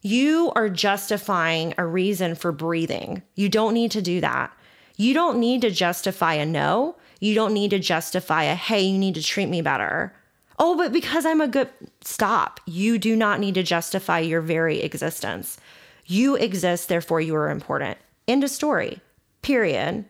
you 0.00 0.52
are 0.54 0.68
justifying 0.68 1.74
a 1.76 1.84
reason 1.84 2.36
for 2.36 2.52
breathing. 2.52 3.22
You 3.34 3.48
don't 3.48 3.74
need 3.74 3.90
to 3.90 4.00
do 4.00 4.20
that. 4.20 4.56
You 4.96 5.12
don't 5.12 5.38
need 5.38 5.62
to 5.62 5.70
justify 5.70 6.34
a 6.34 6.46
no. 6.46 6.96
You 7.18 7.34
don't 7.34 7.52
need 7.52 7.70
to 7.70 7.80
justify 7.80 8.44
a, 8.44 8.54
hey, 8.54 8.82
you 8.82 8.98
need 8.98 9.16
to 9.16 9.22
treat 9.22 9.48
me 9.48 9.62
better. 9.62 10.14
Oh, 10.60 10.76
but 10.76 10.92
because 10.92 11.26
I'm 11.26 11.40
a 11.40 11.48
good, 11.48 11.68
stop. 12.02 12.60
You 12.64 12.96
do 12.96 13.16
not 13.16 13.40
need 13.40 13.54
to 13.54 13.62
justify 13.62 14.20
your 14.20 14.40
very 14.40 14.80
existence. 14.80 15.58
You 16.06 16.36
exist, 16.36 16.88
therefore 16.88 17.20
you 17.20 17.34
are 17.34 17.50
important. 17.50 17.98
End 18.28 18.44
of 18.44 18.50
story, 18.50 19.00
period. 19.42 20.04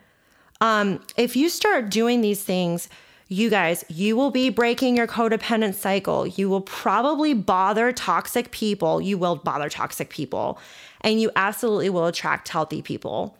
Um, 0.60 1.00
if 1.16 1.36
you 1.36 1.48
start 1.48 1.90
doing 1.90 2.20
these 2.20 2.44
things, 2.44 2.88
You 3.28 3.50
guys, 3.50 3.84
you 3.88 4.14
will 4.14 4.30
be 4.30 4.50
breaking 4.50 4.96
your 4.96 5.08
codependent 5.08 5.74
cycle. 5.74 6.28
You 6.28 6.48
will 6.48 6.60
probably 6.60 7.34
bother 7.34 7.90
toxic 7.90 8.52
people. 8.52 9.00
You 9.00 9.18
will 9.18 9.34
bother 9.34 9.68
toxic 9.68 10.10
people, 10.10 10.60
and 11.00 11.20
you 11.20 11.32
absolutely 11.34 11.90
will 11.90 12.06
attract 12.06 12.48
healthy 12.48 12.82
people. 12.82 13.36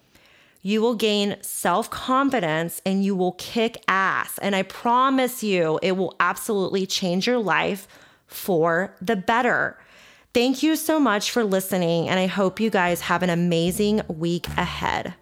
You 0.63 0.81
will 0.83 0.97
gain 0.97 1.37
self 1.41 1.89
confidence 1.89 2.83
and 2.85 3.05
you 3.05 3.15
will 3.15 3.33
kick 3.39 3.85
ass. 3.87 4.37
And 4.39 4.57
I 4.57 4.65
promise 4.65 5.45
you, 5.45 5.79
it 5.81 5.93
will 5.93 6.17
absolutely 6.19 6.85
change 6.87 7.29
your 7.29 7.39
life 7.39 7.87
for 8.27 8.93
the 9.01 9.15
better. 9.15 9.79
Thank 10.35 10.65
you 10.65 10.75
so 10.75 10.99
much 10.99 11.31
for 11.31 11.45
listening, 11.45 12.09
and 12.09 12.19
I 12.19 12.27
hope 12.27 12.59
you 12.59 12.71
guys 12.71 13.03
have 13.03 13.23
an 13.23 13.31
amazing 13.31 14.03
week 14.09 14.49
ahead. 14.49 15.15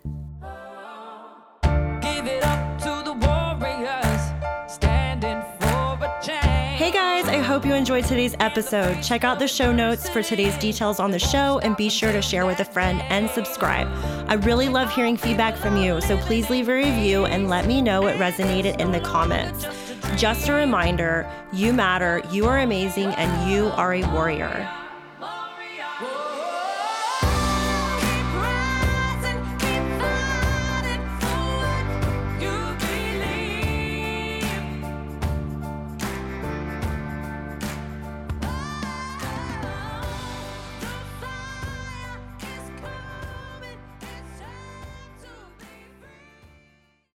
Hope 7.55 7.64
you 7.64 7.73
enjoyed 7.73 8.05
today's 8.05 8.35
episode. 8.40 9.01
Check 9.01 9.23
out 9.23 9.38
the 9.38 9.47
show 9.47 9.73
notes 9.73 10.09
for 10.09 10.25
today's 10.25 10.57
details 10.59 10.99
on 10.99 11.12
the 11.12 11.19
show 11.21 11.61
and 11.61 11.77
be 11.77 11.88
sure 11.88 12.11
to 12.11 12.21
share 12.21 12.47
with 12.47 12.59
a 12.59 12.64
friend 12.64 13.01
and 13.03 13.31
subscribe. 13.31 13.87
I 14.29 14.35
really 14.35 14.69
love 14.69 14.93
hearing 14.93 15.17
feedback 15.17 15.57
from 15.57 15.77
you, 15.77 16.01
so 16.01 16.17
please 16.17 16.51
leave 16.51 16.69
a 16.69 16.75
review 16.75 17.27
and 17.27 17.49
let 17.49 17.67
me 17.67 17.81
know 17.81 18.03
what 18.03 18.17
resonated 18.17 18.81
in 18.81 18.90
the 18.90 18.99
comments. 18.99 19.69
Just 20.17 20.49
a 20.49 20.53
reminder 20.53 21.31
you 21.53 21.73
matter, 21.73 22.21
you 22.33 22.47
are 22.47 22.59
amazing, 22.59 23.11
and 23.11 23.49
you 23.49 23.67
are 23.67 23.95
a 23.95 24.03
warrior. 24.12 24.69